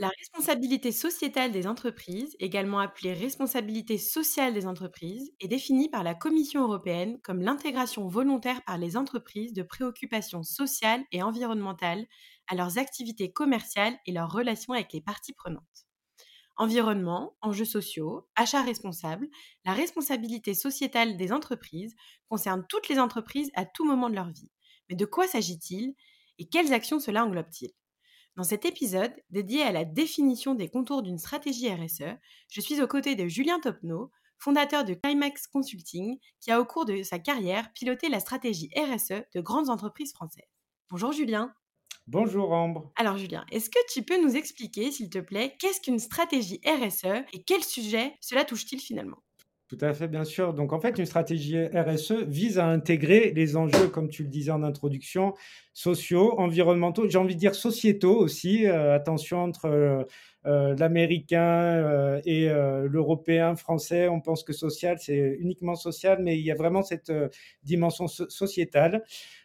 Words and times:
La 0.00 0.08
responsabilité 0.18 0.90
sociétale 0.92 1.52
des 1.52 1.66
entreprises, 1.66 2.34
également 2.40 2.78
appelée 2.80 3.12
responsabilité 3.12 3.98
sociale 3.98 4.54
des 4.54 4.66
entreprises, 4.66 5.30
est 5.40 5.46
définie 5.46 5.90
par 5.90 6.02
la 6.02 6.14
Commission 6.14 6.62
européenne 6.62 7.20
comme 7.22 7.42
l'intégration 7.42 8.08
volontaire 8.08 8.64
par 8.64 8.78
les 8.78 8.96
entreprises 8.96 9.52
de 9.52 9.62
préoccupations 9.62 10.42
sociales 10.42 11.04
et 11.12 11.22
environnementales 11.22 12.06
à 12.48 12.54
leurs 12.56 12.78
activités 12.78 13.30
commerciales 13.30 13.96
et 14.06 14.12
leurs 14.12 14.32
relations 14.32 14.72
avec 14.72 14.92
les 14.94 15.02
parties 15.02 15.34
prenantes. 15.34 15.86
Environnement, 16.56 17.36
enjeux 17.42 17.66
sociaux, 17.66 18.28
achats 18.36 18.62
responsables, 18.62 19.28
la 19.66 19.74
responsabilité 19.74 20.54
sociétale 20.54 21.18
des 21.18 21.32
entreprises 21.32 21.94
concerne 22.28 22.64
toutes 22.68 22.88
les 22.88 22.98
entreprises 22.98 23.50
à 23.54 23.66
tout 23.66 23.84
moment 23.84 24.10
de 24.10 24.16
leur 24.16 24.30
vie. 24.30 24.50
Mais 24.88 24.96
de 24.96 25.04
quoi 25.06 25.28
s'agit-il 25.28 25.94
et 26.38 26.48
quelles 26.48 26.72
actions 26.72 27.00
cela 27.00 27.24
englobe-t-il? 27.26 27.70
Dans 28.36 28.44
cet 28.44 28.64
épisode, 28.64 29.12
dédié 29.30 29.62
à 29.62 29.72
la 29.72 29.84
définition 29.84 30.54
des 30.54 30.68
contours 30.68 31.02
d'une 31.02 31.18
stratégie 31.18 31.68
RSE, 31.68 32.16
je 32.48 32.60
suis 32.60 32.80
aux 32.80 32.86
côtés 32.86 33.16
de 33.16 33.26
Julien 33.26 33.60
Topneau, 33.60 34.10
fondateur 34.38 34.84
de 34.84 34.94
Climax 34.94 35.46
Consulting, 35.48 36.18
qui 36.40 36.50
a 36.50 36.60
au 36.60 36.64
cours 36.64 36.84
de 36.84 37.02
sa 37.02 37.18
carrière 37.18 37.72
piloté 37.72 38.08
la 38.08 38.20
stratégie 38.20 38.70
RSE 38.76 39.22
de 39.34 39.40
grandes 39.40 39.68
entreprises 39.68 40.12
françaises. 40.12 40.48
Bonjour 40.90 41.12
Julien. 41.12 41.52
Bonjour 42.06 42.52
Ambre. 42.52 42.90
Alors 42.96 43.18
Julien, 43.18 43.44
est-ce 43.52 43.70
que 43.70 43.78
tu 43.92 44.02
peux 44.02 44.20
nous 44.20 44.34
expliquer, 44.34 44.90
s'il 44.90 45.10
te 45.10 45.18
plaît, 45.18 45.56
qu'est-ce 45.58 45.80
qu'une 45.80 45.98
stratégie 45.98 46.60
RSE 46.64 47.24
et 47.32 47.42
quel 47.44 47.62
sujet 47.62 48.16
cela 48.20 48.44
touche-t-il 48.44 48.80
finalement? 48.80 49.22
Tout 49.70 49.78
à 49.82 49.94
fait, 49.94 50.08
bien 50.08 50.24
sûr. 50.24 50.52
Donc, 50.52 50.72
en 50.72 50.80
fait, 50.80 50.98
une 50.98 51.06
stratégie 51.06 51.56
RSE 51.68 52.24
vise 52.26 52.58
à 52.58 52.66
intégrer 52.66 53.30
les 53.36 53.56
enjeux, 53.56 53.86
comme 53.86 54.08
tu 54.08 54.24
le 54.24 54.28
disais 54.28 54.50
en 54.50 54.64
introduction, 54.64 55.34
sociaux, 55.74 56.34
environnementaux, 56.40 57.08
j'ai 57.08 57.18
envie 57.18 57.36
de 57.36 57.38
dire 57.40 57.54
sociétaux 57.54 58.16
aussi. 58.16 58.66
Euh, 58.66 58.92
attention 58.96 59.44
entre 59.44 59.66
euh, 59.66 60.02
l'américain 60.44 62.20
et 62.24 62.48
l'européen 62.48 63.56
français, 63.56 64.08
on 64.08 64.20
pense 64.20 64.42
que 64.42 64.52
social, 64.52 64.96
c'est 64.98 65.36
uniquement 65.38 65.74
social, 65.74 66.18
mais 66.22 66.38
il 66.38 66.44
y 66.44 66.50
a 66.50 66.54
vraiment 66.54 66.82
cette 66.82 67.12
dimension 67.62 68.06
sociétale. 68.08 69.02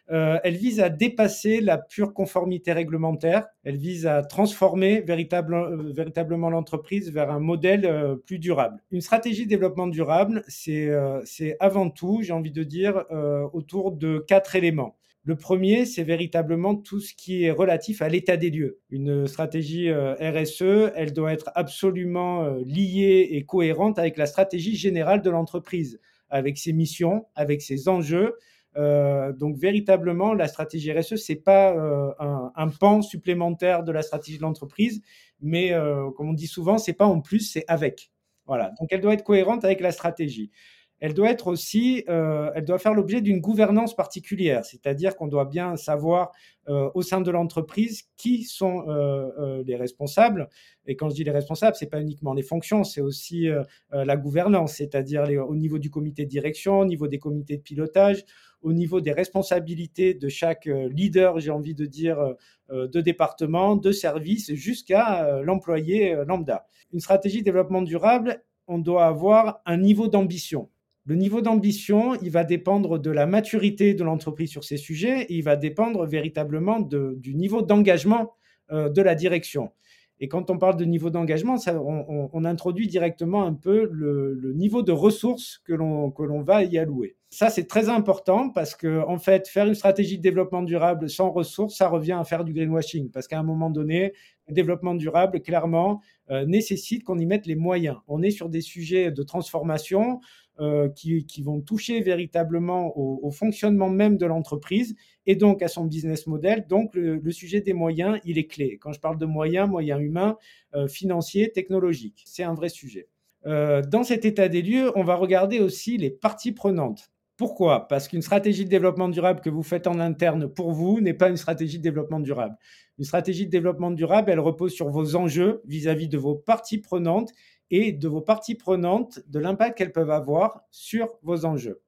elle 0.08 0.56
vise 0.56 0.80
à 0.80 0.88
dépasser 0.88 1.60
la 1.60 1.78
pure 1.78 2.14
conformité 2.14 2.72
réglementaire, 2.72 3.46
elle 3.64 3.76
vise 3.76 4.06
à 4.06 4.22
transformer 4.22 5.00
véritablement 5.00 6.50
l'entreprise 6.50 7.12
vers 7.12 7.30
un 7.30 7.40
modèle 7.40 8.16
plus 8.26 8.38
durable. 8.38 8.82
Une 8.90 9.00
stratégie 9.00 9.44
de 9.44 9.50
développement 9.50 9.88
durable, 9.88 10.44
c'est 10.48 11.56
avant 11.60 11.90
tout, 11.90 12.20
j'ai 12.22 12.32
envie 12.32 12.52
de 12.52 12.62
dire, 12.62 13.04
autour 13.52 13.92
de 13.92 14.18
quatre 14.26 14.56
éléments. 14.56 14.96
Le 15.26 15.34
premier, 15.34 15.86
c'est 15.86 16.04
véritablement 16.04 16.76
tout 16.76 17.00
ce 17.00 17.12
qui 17.12 17.42
est 17.42 17.50
relatif 17.50 18.00
à 18.00 18.08
l'état 18.08 18.36
des 18.36 18.48
lieux. 18.48 18.78
Une 18.90 19.26
stratégie 19.26 19.88
euh, 19.90 20.14
RSE, 20.20 20.92
elle 20.94 21.12
doit 21.12 21.32
être 21.32 21.50
absolument 21.56 22.44
euh, 22.44 22.62
liée 22.64 23.26
et 23.32 23.44
cohérente 23.44 23.98
avec 23.98 24.18
la 24.18 24.26
stratégie 24.26 24.76
générale 24.76 25.22
de 25.22 25.30
l'entreprise, 25.30 25.98
avec 26.30 26.58
ses 26.58 26.72
missions, 26.72 27.26
avec 27.34 27.60
ses 27.60 27.88
enjeux. 27.88 28.36
Euh, 28.76 29.32
donc 29.32 29.56
véritablement, 29.56 30.32
la 30.32 30.46
stratégie 30.46 30.92
RSE, 30.92 31.16
c'est 31.16 31.42
pas 31.42 31.74
un, 32.20 32.52
un, 32.54 32.68
pan 32.68 33.02
supplémentaire 33.02 33.82
de 33.82 33.90
la 33.90 34.02
stratégie 34.02 34.36
de 34.36 34.42
l'entreprise, 34.42 35.02
mais 35.40 35.72
comme 36.16 36.28
on 36.28 36.34
dit 36.34 36.46
souvent, 36.46 36.78
c'est 36.78 36.92
pas 36.92 37.06
en 37.06 37.20
plus, 37.20 37.40
c'est 37.40 37.64
avec. 37.66 38.12
Voilà. 38.46 38.70
Donc 38.78 38.92
elle 38.92 39.00
doit 39.00 39.14
être 39.14 39.24
cohérente 39.24 39.64
avec 39.64 39.80
la 39.80 39.90
stratégie 39.90 40.52
elle 41.00 41.12
doit 41.12 41.30
être 41.30 41.48
aussi, 41.48 42.04
euh, 42.08 42.50
elle 42.54 42.64
doit 42.64 42.78
faire 42.78 42.94
l'objet 42.94 43.20
d'une 43.20 43.40
gouvernance 43.40 43.94
particulière, 43.94 44.64
c'est-à-dire 44.64 45.14
qu'on 45.16 45.26
doit 45.26 45.44
bien 45.44 45.76
savoir 45.76 46.32
euh, 46.68 46.90
au 46.94 47.02
sein 47.02 47.20
de 47.20 47.30
l'entreprise 47.30 48.04
qui 48.16 48.44
sont 48.44 48.88
euh, 48.88 49.62
les 49.66 49.76
responsables. 49.76 50.48
Et 50.86 50.96
quand 50.96 51.10
je 51.10 51.14
dis 51.16 51.24
les 51.24 51.30
responsables, 51.30 51.76
c'est 51.76 51.90
pas 51.90 52.00
uniquement 52.00 52.32
les 52.32 52.42
fonctions, 52.42 52.82
c'est 52.84 53.00
aussi 53.00 53.48
la 53.90 54.16
gouvernance, 54.16 54.74
c'est-à-dire 54.74 55.24
au 55.48 55.56
niveau 55.56 55.78
du 55.78 55.90
comité 55.90 56.24
de 56.24 56.30
direction, 56.30 56.78
au 56.78 56.84
niveau 56.84 57.08
des 57.08 57.18
comités 57.18 57.56
de 57.56 57.62
pilotage, 57.62 58.24
au 58.62 58.72
niveau 58.72 59.00
des 59.00 59.10
responsabilités 59.10 60.14
de 60.14 60.28
chaque 60.28 60.66
leader, 60.66 61.40
j'ai 61.40 61.50
envie 61.50 61.74
de 61.74 61.86
dire, 61.86 62.34
de 62.70 63.00
département, 63.00 63.74
de 63.74 63.90
service, 63.90 64.54
jusqu'à 64.54 65.42
l'employé 65.42 66.14
lambda. 66.24 66.66
Une 66.92 67.00
stratégie 67.00 67.40
de 67.40 67.44
développement 67.44 67.82
durable, 67.82 68.44
on 68.68 68.78
doit 68.78 69.06
avoir 69.06 69.60
un 69.66 69.78
niveau 69.78 70.06
d'ambition. 70.06 70.68
Le 71.08 71.14
niveau 71.14 71.40
d'ambition, 71.40 72.16
il 72.20 72.30
va 72.30 72.42
dépendre 72.42 72.98
de 72.98 73.10
la 73.12 73.26
maturité 73.26 73.94
de 73.94 74.02
l'entreprise 74.02 74.50
sur 74.50 74.64
ces 74.64 74.76
sujets 74.76 75.22
et 75.22 75.34
il 75.34 75.42
va 75.44 75.54
dépendre 75.54 76.04
véritablement 76.04 76.80
du 76.80 77.34
niveau 77.36 77.62
d'engagement 77.62 78.34
euh, 78.72 78.88
de 78.88 79.02
la 79.02 79.14
direction. 79.14 79.70
Et 80.18 80.26
quand 80.26 80.50
on 80.50 80.58
parle 80.58 80.76
de 80.76 80.84
niveau 80.84 81.10
d'engagement, 81.10 81.56
on, 81.68 82.44
introduit 82.44 82.88
directement 82.88 83.44
un 83.44 83.52
peu 83.52 83.88
le, 83.92 84.52
niveau 84.54 84.82
de 84.82 84.90
ressources 84.90 85.58
que 85.64 85.74
l'on 85.74 86.42
va 86.42 86.64
y 86.64 86.78
allouer. 86.78 87.16
Ça, 87.28 87.50
c'est 87.50 87.66
très 87.66 87.90
important 87.90 88.48
parce 88.48 88.74
que, 88.74 89.04
en 89.06 89.18
fait, 89.18 89.46
faire 89.46 89.66
une 89.66 89.74
stratégie 89.74 90.16
de 90.16 90.22
développement 90.22 90.62
durable 90.62 91.10
sans 91.10 91.30
ressources, 91.30 91.76
ça 91.76 91.88
revient 91.88 92.16
à 92.18 92.24
faire 92.24 92.44
du 92.44 92.54
greenwashing. 92.54 93.10
Parce 93.10 93.28
qu'à 93.28 93.38
un 93.38 93.42
moment 93.42 93.68
donné, 93.68 94.14
le 94.48 94.54
développement 94.54 94.94
durable, 94.94 95.42
clairement, 95.42 96.00
euh, 96.30 96.46
nécessite 96.46 97.04
qu'on 97.04 97.18
y 97.18 97.26
mette 97.26 97.46
les 97.46 97.56
moyens. 97.56 97.98
On 98.08 98.22
est 98.22 98.30
sur 98.30 98.48
des 98.48 98.62
sujets 98.62 99.10
de 99.10 99.22
transformation 99.22 100.20
euh, 100.58 100.88
qui, 100.88 101.42
vont 101.42 101.60
toucher 101.60 102.00
véritablement 102.00 102.96
au, 102.96 103.30
fonctionnement 103.30 103.90
même 103.90 104.16
de 104.16 104.24
l'entreprise 104.24 104.96
et 105.26 105.36
donc 105.36 105.60
à 105.60 105.68
son 105.68 105.84
business 105.84 106.26
model. 106.26 106.66
Donc 106.66 106.94
le, 106.94 107.30
sujet 107.30 107.60
des 107.60 107.74
moyens, 107.74 108.18
il 108.24 108.38
est 108.38 108.46
clé. 108.46 108.78
Quand 108.78 108.92
je 108.92 109.00
parle 109.00 109.18
de 109.18 109.26
moyens, 109.26 109.68
moyens 109.68 110.00
humains, 110.00 110.38
euh, 110.74 110.88
financiers, 110.88 111.52
technologiques, 111.52 112.22
c'est 112.24 112.42
un 112.42 112.54
vrai 112.54 112.70
sujet. 112.70 113.08
Euh, 113.44 113.82
dans 113.82 114.02
cet 114.02 114.24
état 114.24 114.48
des 114.48 114.62
lieux, 114.62 114.92
on 114.96 115.04
va 115.04 115.14
regarder 115.16 115.60
aussi 115.60 115.98
les 115.98 116.10
parties 116.10 116.52
prenantes. 116.52 117.10
Pourquoi? 117.36 117.86
Parce 117.88 118.08
qu'une 118.08 118.22
stratégie 118.22 118.64
de 118.64 118.70
développement 118.70 119.08
durable 119.08 119.40
que 119.40 119.50
vous 119.50 119.62
faites 119.62 119.86
en 119.86 120.00
interne 120.00 120.48
pour 120.48 120.72
vous 120.72 121.00
n'est 121.00 121.14
pas 121.14 121.28
une 121.28 121.36
stratégie 121.36 121.78
de 121.78 121.82
développement 121.82 122.20
durable. 122.20 122.56
Une 122.98 123.04
stratégie 123.04 123.44
de 123.44 123.50
développement 123.50 123.90
durable, 123.90 124.30
elle 124.30 124.40
repose 124.40 124.72
sur 124.72 124.88
vos 124.88 125.16
enjeux 125.16 125.60
vis 125.66 125.86
à 125.86 125.94
-vis 125.94 126.08
de 126.08 126.16
vos 126.16 126.34
parties 126.34 126.78
prenantes 126.78 127.32
et 127.70 127.92
de 127.92 128.08
vos 128.08 128.22
parties 128.22 128.54
prenantes, 128.54 129.20
de 129.28 129.38
l'impact 129.38 129.76
qu'elles 129.76 129.92
peuvent 129.92 130.10
avoir 130.10 130.62
sur 130.70 131.18
vos 131.22 131.44
enjeux. 131.44 131.82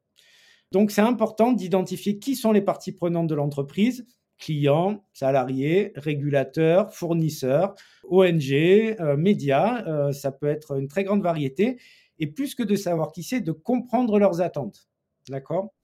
Donc 0.71 0.91
c'est 0.91 1.01
important 1.01 1.53
d'identifier 1.53 2.19
qui 2.19 2.37
sont 2.37 2.53
les 2.53 2.61
parties 2.61 2.93
prenantes 2.93 3.29
de 3.29 3.35
l'entreprise, 3.35 4.07
clients, 4.39 5.05
salariés, 5.13 5.93
régulateurs, 5.97 6.93
fournisseurs, 6.93 7.75
ONG, 8.09 8.53
euh, 8.53 9.17
médias, 9.17 9.87
euh, 9.87 10.13
ça 10.13 10.31
peut 10.31 10.47
être 10.47 10.79
une 10.79 10.89
très 10.89 11.05
grande 11.05 11.23
variété. 11.23 11.79
Et 12.19 12.27
plus 12.27 12.55
que 12.55 12.63
de 12.63 12.77
savoir 12.77 13.13
qui 13.13 13.23
c'est, 13.23 13.41
de 13.41 13.53
comprendre 13.53 14.19
leurs 14.19 14.41
attentes. 14.41 14.88
D'accord? 15.29 15.75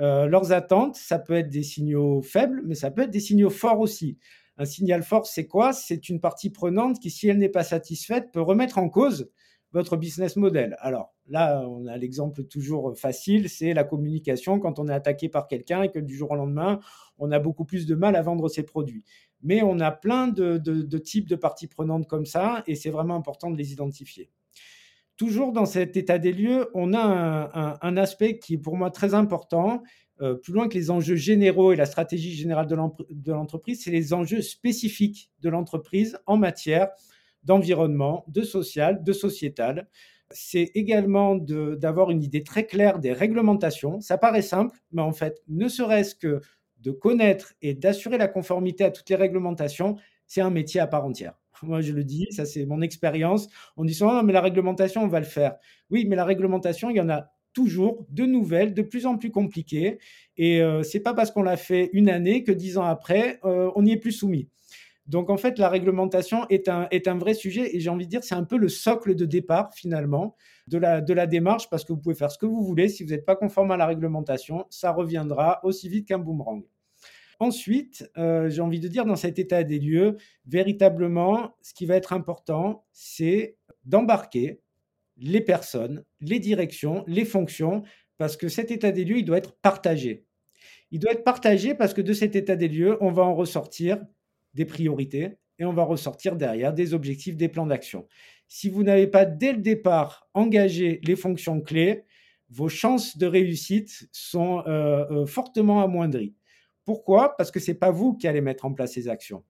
Euh, 0.00 0.26
Leurs 0.26 0.52
attentes, 0.52 0.96
ça 0.96 1.18
peut 1.18 1.34
être 1.34 1.50
des 1.50 1.62
signaux 1.62 2.22
faibles, 2.22 2.62
mais 2.64 2.74
ça 2.74 2.90
peut 2.90 3.02
être 3.02 3.10
des 3.10 3.20
signaux 3.20 3.50
forts 3.50 3.80
aussi. 3.80 4.18
Un 4.56 4.64
signal 4.64 5.02
fort, 5.02 5.26
c'est 5.26 5.46
quoi? 5.46 5.72
C'est 5.72 6.08
une 6.08 6.20
partie 6.20 6.50
prenante 6.50 6.98
qui, 7.00 7.10
si 7.10 7.28
elle 7.28 7.38
n'est 7.38 7.48
pas 7.48 7.64
satisfaite, 7.64 8.30
peut 8.32 8.42
remettre 8.42 8.78
en 8.78 8.88
cause 8.88 9.30
votre 9.72 9.96
business 9.96 10.36
model. 10.36 10.76
Alors 10.80 11.14
là, 11.26 11.64
on 11.68 11.86
a 11.86 11.96
l'exemple 11.96 12.44
toujours 12.44 12.96
facile, 12.98 13.48
c'est 13.48 13.72
la 13.72 13.84
communication 13.84 14.58
quand 14.58 14.78
on 14.78 14.88
est 14.88 14.92
attaqué 14.92 15.28
par 15.28 15.46
quelqu'un 15.46 15.82
et 15.82 15.90
que 15.90 15.98
du 15.98 16.16
jour 16.16 16.32
au 16.32 16.36
lendemain, 16.36 16.80
on 17.18 17.30
a 17.30 17.38
beaucoup 17.38 17.64
plus 17.64 17.86
de 17.86 17.94
mal 17.94 18.16
à 18.16 18.22
vendre 18.22 18.48
ses 18.48 18.64
produits. 18.64 19.04
Mais 19.42 19.62
on 19.62 19.78
a 19.80 19.92
plein 19.92 20.28
de, 20.28 20.98
types 20.98 21.28
de 21.28 21.36
parties 21.36 21.68
prenantes 21.68 22.06
comme 22.06 22.26
ça 22.26 22.62
et 22.66 22.74
c'est 22.74 22.90
vraiment 22.90 23.14
important 23.14 23.50
de 23.50 23.56
les 23.56 23.72
identifier. 23.72 24.30
Toujours 25.20 25.52
dans 25.52 25.66
cet 25.66 25.98
état 25.98 26.16
des 26.18 26.32
lieux, 26.32 26.70
on 26.72 26.94
a 26.94 27.78
un, 27.82 27.96
aspect 27.98 28.38
qui 28.38 28.54
est 28.54 28.58
pour 28.58 28.78
moi 28.78 28.90
très 28.90 29.12
important, 29.12 29.82
euh, 30.22 30.32
plus 30.32 30.54
loin 30.54 30.66
que 30.66 30.72
les 30.72 30.90
enjeux 30.90 31.14
généraux 31.14 31.72
et 31.72 31.76
la 31.76 31.84
stratégie 31.84 32.32
générale 32.32 32.66
de 32.66 33.30
l'entreprise, 33.30 33.84
c'est 33.84 33.90
les 33.90 34.14
enjeux 34.14 34.40
spécifiques 34.40 35.30
de 35.40 35.50
l'entreprise 35.50 36.16
en 36.24 36.38
matière 36.38 36.88
d'environnement, 37.44 38.24
de 38.28 38.40
social, 38.40 39.04
de 39.04 39.12
sociétal. 39.12 39.90
C'est 40.30 40.70
également 40.74 41.36
d'avoir 41.36 42.10
une 42.10 42.22
idée 42.22 42.42
très 42.42 42.64
claire 42.64 42.98
des 42.98 43.12
réglementations. 43.12 44.00
Ça 44.00 44.16
paraît 44.16 44.40
simple, 44.40 44.78
mais 44.90 45.02
en 45.02 45.12
fait, 45.12 45.42
ne 45.48 45.68
serait-ce 45.68 46.14
que 46.14 46.40
de 46.78 46.92
connaître 46.92 47.52
et 47.60 47.74
d'assurer 47.74 48.16
la 48.16 48.26
conformité 48.26 48.84
à 48.84 48.90
toutes 48.90 49.10
les 49.10 49.16
réglementations, 49.16 49.96
c'est 50.26 50.40
un 50.40 50.48
métier 50.48 50.80
à 50.80 50.86
part 50.86 51.04
entière. 51.04 51.39
Moi, 51.62 51.80
je 51.80 51.92
le 51.92 52.04
dis, 52.04 52.26
ça 52.30 52.44
c'est 52.44 52.66
mon 52.66 52.80
expérience. 52.80 53.48
On 53.76 53.84
dit 53.84 53.94
souvent, 53.94 54.14
non, 54.14 54.22
mais 54.22 54.32
la 54.32 54.40
réglementation, 54.40 55.02
on 55.02 55.08
va 55.08 55.20
le 55.20 55.26
faire. 55.26 55.56
Oui, 55.90 56.06
mais 56.08 56.16
la 56.16 56.24
réglementation, 56.24 56.90
il 56.90 56.96
y 56.96 57.00
en 57.00 57.08
a 57.08 57.30
toujours 57.52 58.06
de 58.10 58.24
nouvelles, 58.24 58.74
de 58.74 58.82
plus 58.82 59.06
en 59.06 59.16
plus 59.16 59.30
compliquées. 59.30 59.98
Et 60.36 60.62
euh, 60.62 60.82
c'est 60.82 61.00
pas 61.00 61.14
parce 61.14 61.30
qu'on 61.30 61.42
l'a 61.42 61.56
fait 61.56 61.90
une 61.92 62.08
année 62.08 62.44
que 62.44 62.52
dix 62.52 62.78
ans 62.78 62.84
après, 62.84 63.40
euh, 63.44 63.70
on 63.74 63.82
n'y 63.82 63.92
est 63.92 63.96
plus 63.96 64.12
soumis. 64.12 64.48
Donc 65.06 65.28
en 65.28 65.36
fait, 65.36 65.58
la 65.58 65.68
réglementation 65.68 66.46
est 66.50 66.68
un, 66.68 66.86
est 66.92 67.08
un 67.08 67.18
vrai 67.18 67.34
sujet 67.34 67.74
et 67.74 67.80
j'ai 67.80 67.90
envie 67.90 68.04
de 68.04 68.10
dire 68.10 68.22
c'est 68.22 68.36
un 68.36 68.44
peu 68.44 68.56
le 68.56 68.68
socle 68.68 69.16
de 69.16 69.24
départ 69.24 69.74
finalement 69.74 70.36
de 70.68 70.78
la, 70.78 71.00
de 71.00 71.12
la 71.12 71.26
démarche 71.26 71.68
parce 71.68 71.84
que 71.84 71.92
vous 71.92 71.98
pouvez 71.98 72.14
faire 72.14 72.30
ce 72.30 72.38
que 72.38 72.46
vous 72.46 72.62
voulez. 72.62 72.88
Si 72.88 73.02
vous 73.02 73.10
n'êtes 73.10 73.24
pas 73.24 73.34
conforme 73.34 73.72
à 73.72 73.76
la 73.76 73.86
réglementation, 73.86 74.66
ça 74.70 74.92
reviendra 74.92 75.58
aussi 75.64 75.88
vite 75.88 76.06
qu'un 76.06 76.18
boomerang. 76.18 76.62
Ensuite, 77.40 78.08
euh, 78.18 78.50
j'ai 78.50 78.60
envie 78.60 78.80
de 78.80 78.88
dire 78.88 79.06
dans 79.06 79.16
cet 79.16 79.38
état 79.38 79.64
des 79.64 79.78
lieux, 79.78 80.18
véritablement, 80.46 81.56
ce 81.62 81.72
qui 81.72 81.86
va 81.86 81.96
être 81.96 82.12
important, 82.12 82.84
c'est 82.92 83.56
d'embarquer 83.84 84.60
les 85.16 85.40
personnes, 85.40 86.04
les 86.20 86.38
directions, 86.38 87.02
les 87.06 87.24
fonctions, 87.24 87.82
parce 88.18 88.36
que 88.36 88.48
cet 88.48 88.70
état 88.70 88.92
des 88.92 89.04
lieux, 89.04 89.18
il 89.18 89.24
doit 89.24 89.38
être 89.38 89.56
partagé. 89.62 90.26
Il 90.90 91.00
doit 91.00 91.12
être 91.12 91.24
partagé 91.24 91.74
parce 91.74 91.94
que 91.94 92.02
de 92.02 92.12
cet 92.12 92.36
état 92.36 92.56
des 92.56 92.68
lieux, 92.68 92.98
on 93.00 93.10
va 93.10 93.22
en 93.22 93.34
ressortir 93.34 94.04
des 94.52 94.66
priorités 94.66 95.38
et 95.58 95.64
on 95.64 95.72
va 95.72 95.84
ressortir 95.84 96.36
derrière 96.36 96.74
des 96.74 96.92
objectifs, 96.92 97.36
des 97.36 97.48
plans 97.48 97.66
d'action. 97.66 98.06
Si 98.48 98.68
vous 98.68 98.82
n'avez 98.82 99.06
pas 99.06 99.24
dès 99.24 99.52
le 99.52 99.62
départ 99.62 100.28
engagé 100.34 101.00
les 101.04 101.16
fonctions 101.16 101.60
clés, 101.62 102.04
vos 102.50 102.68
chances 102.68 103.16
de 103.16 103.26
réussite 103.26 104.08
sont 104.12 104.62
euh, 104.66 105.06
euh, 105.10 105.26
fortement 105.26 105.82
amoindries. 105.82 106.34
Pourquoi? 106.84 107.36
Parce 107.36 107.50
que 107.50 107.60
ce 107.60 107.70
n'est 107.70 107.78
pas 107.78 107.90
vous 107.90 108.14
qui 108.14 108.26
allez 108.28 108.40
mettre 108.40 108.64
en 108.64 108.72
place 108.72 108.92
ces 108.92 109.08
actions. 109.08 109.44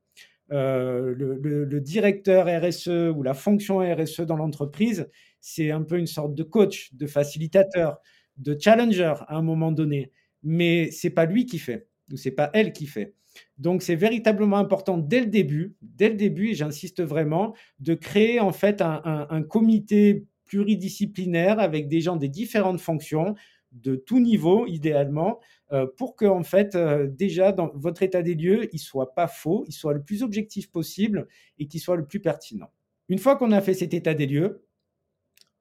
Euh, 0.52 1.14
le, 1.16 1.80
directeur 1.80 2.46
RSE 2.46 3.12
ou 3.14 3.22
la 3.22 3.34
fonction 3.34 3.78
RSE 3.78 4.22
dans 4.22 4.36
l'entreprise, 4.36 5.08
c'est 5.40 5.70
un 5.70 5.82
peu 5.82 5.98
une 5.98 6.08
sorte 6.08 6.34
de 6.34 6.42
coach, 6.42 6.92
de 6.94 7.06
facilitateur, 7.06 7.98
de 8.36 8.56
challenger 8.58 9.14
à 9.28 9.36
un 9.36 9.42
moment 9.42 9.70
donné. 9.70 10.10
Mais 10.42 10.90
c'est 10.90 11.10
pas 11.10 11.26
lui 11.26 11.46
qui 11.46 11.58
fait, 11.58 11.88
ou 12.12 12.16
c'est 12.16 12.30
pas 12.32 12.50
elle 12.52 12.72
qui 12.72 12.86
fait. 12.86 13.14
Donc 13.58 13.82
c'est 13.82 13.94
véritablement 13.94 14.58
important 14.58 14.98
dès 14.98 15.20
le 15.20 15.26
début, 15.26 15.76
dès 15.82 16.08
le 16.08 16.16
début, 16.16 16.50
et 16.50 16.54
j'insiste 16.54 17.02
vraiment, 17.02 17.54
de 17.78 17.94
créer 17.94 18.40
en 18.40 18.52
fait 18.52 18.82
un, 18.82 19.42
comité 19.48 20.26
pluridisciplinaire 20.46 21.60
avec 21.60 21.88
des 21.88 22.00
gens 22.00 22.16
des 22.16 22.28
différentes 22.28 22.80
fonctions, 22.80 23.36
de 23.72 23.96
tout 23.96 24.20
niveau 24.20 24.66
idéalement, 24.66 25.40
euh, 25.72 25.86
pour 25.96 26.16
que 26.16 26.24
en 26.24 26.42
fait 26.42 26.74
euh, 26.74 27.06
déjà 27.06 27.52
dans 27.52 27.70
votre 27.74 28.02
état 28.02 28.22
des 28.22 28.34
lieux, 28.34 28.68
il 28.74 28.78
soit 28.78 29.14
pas 29.14 29.28
faux, 29.28 29.64
il 29.68 29.72
soit 29.72 29.94
le 29.94 30.02
plus 30.02 30.22
objectif 30.22 30.70
possible 30.70 31.28
et 31.58 31.66
qu'il 31.66 31.80
soit 31.80 31.96
le 31.96 32.06
plus 32.06 32.20
pertinent. 32.20 32.70
Une 33.08 33.18
fois 33.18 33.36
qu'on 33.36 33.52
a 33.52 33.60
fait 33.60 33.74
cet 33.74 33.94
état 33.94 34.14
des 34.14 34.26
lieux, 34.26 34.66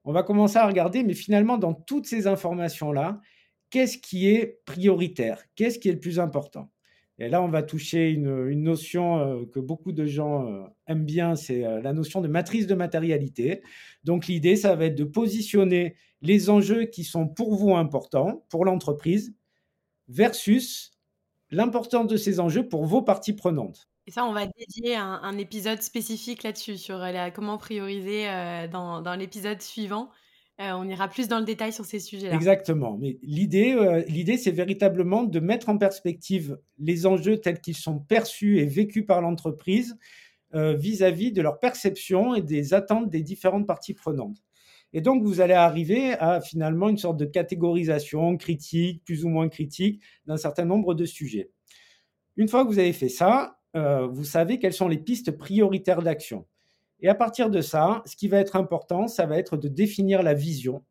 on 0.06 0.12
va 0.12 0.24
commencer 0.24 0.58
à 0.58 0.68
regarder, 0.68 1.04
mais 1.04 1.14
finalement 1.14 1.58
dans 1.58 1.74
toutes 1.74 2.08
ces 2.08 2.26
informations 2.28 2.92
là, 2.92 3.22
qu'est-ce 3.70 3.98
qui 3.98 4.28
est 4.28 4.62
prioritaire, 4.66 5.44
qu'est-ce 5.56 5.78
qui 5.78 5.90
est 5.90 5.94
le 5.94 6.00
plus 6.00 6.20
important? 6.20 6.72
Et 7.22 7.28
là, 7.28 7.42
on 7.42 7.50
va 7.50 7.64
toucher 7.64 8.12
une, 8.12 8.64
notion 8.64 9.20
euh, 9.20 9.46
que 9.46 9.60
beaucoup 9.60 9.92
de 9.92 10.06
gens 10.06 10.48
euh, 10.48 10.64
aiment 10.88 11.04
bien, 11.04 11.36
c'est 11.36 11.66
euh, 11.66 11.82
la 11.82 11.92
notion 11.92 12.22
de 12.22 12.30
matrice 12.30 12.66
de 12.66 12.76
matérialité. 12.76 13.62
Donc 14.06 14.28
l'idée, 14.28 14.56
ça 14.56 14.74
va 14.76 14.86
être 14.86 14.96
de 14.96 15.04
positionner 15.04 15.96
les 16.22 16.50
enjeux 16.50 16.86
qui 16.86 17.04
sont 17.04 17.28
pour 17.28 17.56
vous 17.56 17.76
importants, 17.76 18.46
pour 18.50 18.64
l'entreprise, 18.64 19.36
versus 20.08 20.92
l'importance 21.52 22.08
de 22.08 22.16
ces 22.16 22.40
enjeux 22.40 22.68
pour 22.68 22.86
vos 22.86 23.02
parties 23.02 23.34
prenantes. 23.34 23.90
Et 24.08 24.12
ça, 24.12 24.24
on 24.24 24.32
va 24.32 24.48
dédier 24.48 24.96
un, 24.96 25.38
épisode 25.38 25.82
spécifique 25.82 26.44
là-dessus, 26.44 26.78
sur 26.78 27.06
comment 27.36 27.60
prioriser 27.60 28.26
dans 28.72 29.16
l'épisode 29.20 29.62
suivant. 29.62 30.10
Euh, 30.60 30.74
on 30.74 30.90
ira 30.90 31.08
plus 31.08 31.30
dans 31.30 31.40
le 31.40 31.46
détail 31.46 31.72
sur 31.72 31.86
ces 31.86 32.00
sujets-là. 32.00 32.36
Exactement. 32.36 32.98
Mais 33.00 33.18
l'idée, 33.24 33.74
euh, 33.74 34.04
l'idée, 34.08 34.38
c'est 34.38 34.52
véritablement 34.52 35.24
de 35.24 35.40
mettre 35.40 35.70
en 35.70 35.78
perspective 35.78 36.60
les 36.80 37.06
enjeux 37.06 37.38
tels 37.38 37.62
qu'ils 37.62 37.78
sont 37.78 38.00
perçus 38.00 38.60
et 38.60 38.66
vécus 38.66 39.06
par 39.06 39.22
l'entreprise 39.22 39.98
euh, 40.54 40.76
vis-à-vis 40.76 41.32
de 41.32 41.42
leur 41.42 41.60
perception 41.60 42.36
et 42.36 42.42
des 42.42 42.74
attentes 42.74 43.10
des 43.10 43.22
différentes 43.22 43.68
parties 43.68 43.94
prenantes. 43.94 44.44
Et 44.92 45.00
donc, 45.00 45.24
vous 45.24 45.40
allez 45.40 45.54
arriver 45.54 46.14
à 46.14 46.42
finalement 46.42 46.90
une 46.90 46.98
sorte 46.98 47.18
de 47.18 47.26
catégorisation 47.26 48.36
critique, 48.36 49.04
plus 49.06 49.24
ou 49.24 49.30
moins 49.30 49.48
critique, 49.48 50.02
d'un 50.26 50.38
certain 50.38 50.66
nombre 50.66 50.94
de 50.94 51.06
sujets. 51.06 51.52
Une 52.36 52.50
fois 52.50 52.66
que 52.66 52.70
vous 52.70 52.80
avez 52.80 52.94
fait 52.94 53.10
ça, 53.10 53.60
vous 53.76 54.24
savez 54.24 54.58
quelles 54.58 54.74
sont 54.74 54.88
les 54.88 54.98
pistes 54.98 55.30
prioritaires 55.30 56.02
d'action. 56.02 56.48
Et 57.02 57.08
à 57.10 57.16
partir 57.16 57.50
de 57.50 57.62
ça, 57.62 58.04
ce 58.06 58.16
qui 58.16 58.28
va 58.28 58.40
être 58.40 58.56
important, 58.56 59.08
ça 59.08 59.26
va 59.26 59.38
être 59.38 59.58
de 59.58 59.68
définir 59.68 60.24
la 60.24 60.34
vision, 60.34 60.84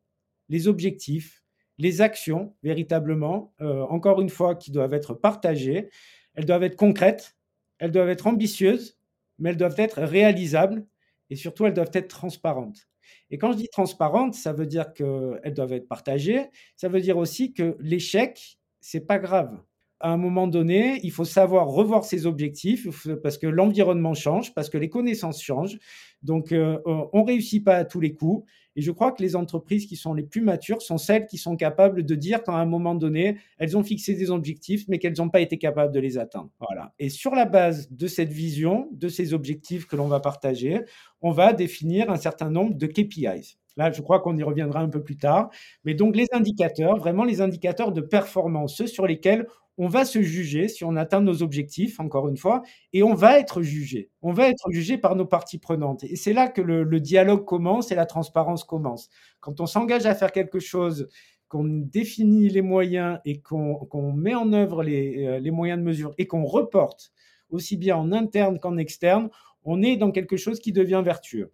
les 0.49 0.67
objectifs, 0.67 1.43
les 1.77 2.01
actions 2.01 2.55
véritablement, 2.63 3.53
euh, 3.61 3.83
encore 3.83 4.21
une 4.21 4.29
fois, 4.29 4.55
qui 4.55 4.71
doivent 4.71 4.93
être 4.93 5.13
partagées. 5.13 5.89
Elles 6.35 6.45
doivent 6.45 6.63
être 6.63 6.75
concrètes, 6.75 7.37
elles 7.77 7.91
doivent 7.91 8.09
être 8.09 8.27
ambitieuses, 8.27 8.97
mais 9.37 9.51
elles 9.51 9.57
doivent 9.57 9.79
être 9.79 10.01
réalisables 10.01 10.85
et 11.29 11.35
surtout 11.35 11.65
elles 11.65 11.73
doivent 11.73 11.91
être 11.93 12.07
transparentes. 12.09 12.87
Et 13.29 13.37
quand 13.37 13.51
je 13.51 13.57
dis 13.57 13.69
transparentes, 13.69 14.33
ça 14.33 14.53
veut 14.53 14.65
dire 14.65 14.93
qu'elles 14.93 15.53
doivent 15.55 15.73
être 15.73 15.87
partagées. 15.87 16.47
Ça 16.75 16.89
veut 16.89 17.01
dire 17.01 17.17
aussi 17.17 17.53
que 17.53 17.77
l'échec, 17.79 18.59
c'est 18.81 19.05
pas 19.05 19.19
grave 19.19 19.57
à 19.99 20.11
un 20.11 20.17
moment 20.17 20.47
donné, 20.47 20.99
il 21.03 21.11
faut 21.11 21.25
savoir 21.25 21.67
revoir 21.67 22.05
ses 22.05 22.25
objectifs 22.25 22.87
parce 23.21 23.37
que 23.37 23.47
l'environnement 23.47 24.13
change, 24.13 24.53
parce 24.53 24.69
que 24.69 24.77
les 24.77 24.89
connaissances 24.89 25.41
changent. 25.41 25.77
Donc, 26.23 26.51
euh, 26.51 26.79
on 26.85 27.23
réussit 27.23 27.63
pas 27.63 27.75
à 27.75 27.85
tous 27.85 27.99
les 27.99 28.13
coups. 28.13 28.49
Et 28.75 28.81
je 28.81 28.91
crois 28.91 29.11
que 29.11 29.21
les 29.21 29.35
entreprises 29.35 29.87
qui 29.87 29.97
sont 29.97 30.13
les 30.13 30.23
plus 30.23 30.41
matures 30.41 30.81
sont 30.81 30.97
celles 30.97 31.25
qui 31.25 31.37
sont 31.37 31.57
capables 31.57 32.03
de 32.03 32.15
dire 32.15 32.43
qu'à 32.43 32.53
un 32.53 32.65
moment 32.65 32.95
donné, 32.95 33.37
elles 33.57 33.75
ont 33.75 33.83
fixé 33.83 34.13
des 34.13 34.29
objectifs, 34.31 34.85
mais 34.87 34.99
qu'elles 34.99 35.17
n'ont 35.17 35.29
pas 35.29 35.41
été 35.41 35.57
capables 35.57 35.93
de 35.93 35.99
les 35.99 36.17
atteindre. 36.17 36.49
Voilà. 36.59 36.93
Et 36.97 37.09
sur 37.09 37.35
la 37.35 37.45
base 37.45 37.91
de 37.91 38.07
cette 38.07 38.31
vision, 38.31 38.87
de 38.91 39.09
ces 39.09 39.33
objectifs 39.33 39.85
que 39.85 39.95
l'on 39.97 40.07
va 40.07 40.19
partager, 40.21 40.81
on 41.21 41.31
va 41.31 41.51
définir 41.51 42.09
un 42.09 42.15
certain 42.15 42.49
nombre 42.49 42.75
de 42.75 42.87
KPIs. 42.87 43.57
Là, 43.75 43.91
je 43.91 44.01
crois 44.01 44.19
qu'on 44.19 44.37
y 44.37 44.43
reviendra 44.43 44.81
un 44.81 44.89
peu 44.89 45.01
plus 45.01 45.17
tard. 45.17 45.49
Mais 45.83 45.93
donc, 45.93 46.15
les 46.15 46.27
indicateurs, 46.31 46.97
vraiment 46.97 47.23
les 47.23 47.41
indicateurs 47.41 47.91
de 47.91 48.01
performance, 48.01 48.75
ceux 48.75 48.87
sur 48.87 49.07
lesquels 49.07 49.47
on 49.79 49.87
va 49.87 50.03
se 50.03 50.21
juger 50.21 50.67
si 50.67 50.83
on 50.83 50.97
atteint 50.97 51.21
nos 51.21 51.41
objectifs, 51.41 52.01
encore 52.01 52.27
une 52.27 52.35
fois, 52.35 52.63
et 52.91 53.01
on 53.01 53.13
va 53.13 53.39
être 53.39 53.61
jugé. 53.61 54.11
On 54.21 54.33
va 54.33 54.49
être 54.49 54.69
jugé 54.71 54.97
par 54.97 55.15
nos 55.15 55.25
parties 55.25 55.57
prenantes. 55.57 56.03
Et 56.03 56.17
c'est 56.17 56.33
là 56.33 56.49
que 56.49 56.61
le, 56.61 56.99
dialogue 56.99 57.45
commence 57.45 57.89
et 57.89 57.95
la 57.95 58.05
transparence 58.05 58.65
commence. 58.65 59.09
Quand 59.39 59.61
on 59.61 59.65
s'engage 59.65 60.05
à 60.05 60.13
faire 60.15 60.33
quelque 60.33 60.59
chose, 60.59 61.07
qu'on 61.47 61.63
définit 61.63 62.49
les 62.49 62.61
moyens 62.61 63.19
et 63.23 63.41
qu'on 63.41 64.13
met 64.13 64.35
en 64.35 64.51
œuvre 64.51 64.83
les, 64.83 65.25
euh, 65.25 65.39
les 65.39 65.49
moyens 65.49 65.79
de 65.79 65.83
mesure 65.85 66.13
et 66.17 66.27
qu'on 66.27 66.43
reporte 66.43 67.11
aussi 67.49 67.77
bien 67.77 67.95
en 67.95 68.11
interne 68.11 68.59
qu'en 68.59 68.77
externe, 68.77 69.29
on 69.63 69.81
est 69.81 69.95
dans 69.95 70.11
quelque 70.11 70.37
chose 70.37 70.59
qui 70.59 70.73
devient 70.73 71.01
vertueux. 71.03 71.53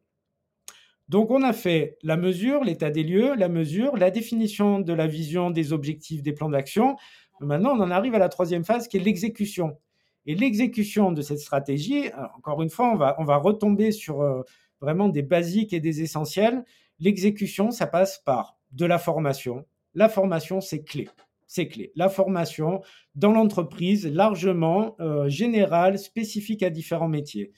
Donc 1.07 1.29
on 1.29 1.43
a 1.43 1.53
fait 1.53 1.97
la 2.01 2.17
mesure, 2.17 2.63
l'état 2.63 2.89
des 2.89 3.03
lieux, 3.03 3.35
la 3.35 3.47
mesure, 3.47 3.95
la 3.95 4.09
définition 4.09 4.79
de 4.79 4.91
la 4.91 5.05
vision, 5.05 5.51
des 5.51 5.71
objectifs, 5.71 6.23
des 6.23 6.33
plans 6.33 6.49
d'action. 6.49 6.95
Maintenant, 7.39 7.71
on 7.77 7.81
en 7.81 7.91
arrive 7.91 8.15
à 8.15 8.19
la 8.19 8.29
troisième 8.29 8.63
phase 8.63 8.87
qui 8.87 8.97
est 8.97 9.01
l'exécution. 9.01 9.77
Et 10.25 10.35
l'exécution 10.35 11.11
de 11.11 11.21
cette 11.21 11.39
stratégie, 11.39 12.09
encore 12.37 12.61
une 12.61 12.69
fois, 12.69 13.15
on 13.19 13.23
va, 13.23 13.37
retomber 13.37 13.91
sur 13.91 14.21
euh, 14.21 14.41
vraiment 14.81 15.09
des 15.09 15.21
basiques 15.21 15.73
et 15.73 15.79
des 15.79 16.01
essentiels. 16.01 16.63
L'exécution, 16.99 17.71
ça 17.71 17.85
passe 17.85 18.19
par 18.25 18.57
de 18.71 18.85
la 18.85 18.97
formation. 18.97 19.65
La 19.93 20.09
formation, 20.09 20.61
c'est 20.61 20.83
clé. 20.83 21.07
C'est 21.47 21.67
clé. 21.67 21.91
La 21.95 22.09
formation 22.09 22.81
dans 23.13 23.31
l'entreprise, 23.31 24.07
largement 24.07 24.95
euh, 24.99 25.29
générale, 25.29 25.99
spécifique 25.99 26.63
à 26.63 26.71
différents 26.71 27.07
métiers. 27.07 27.51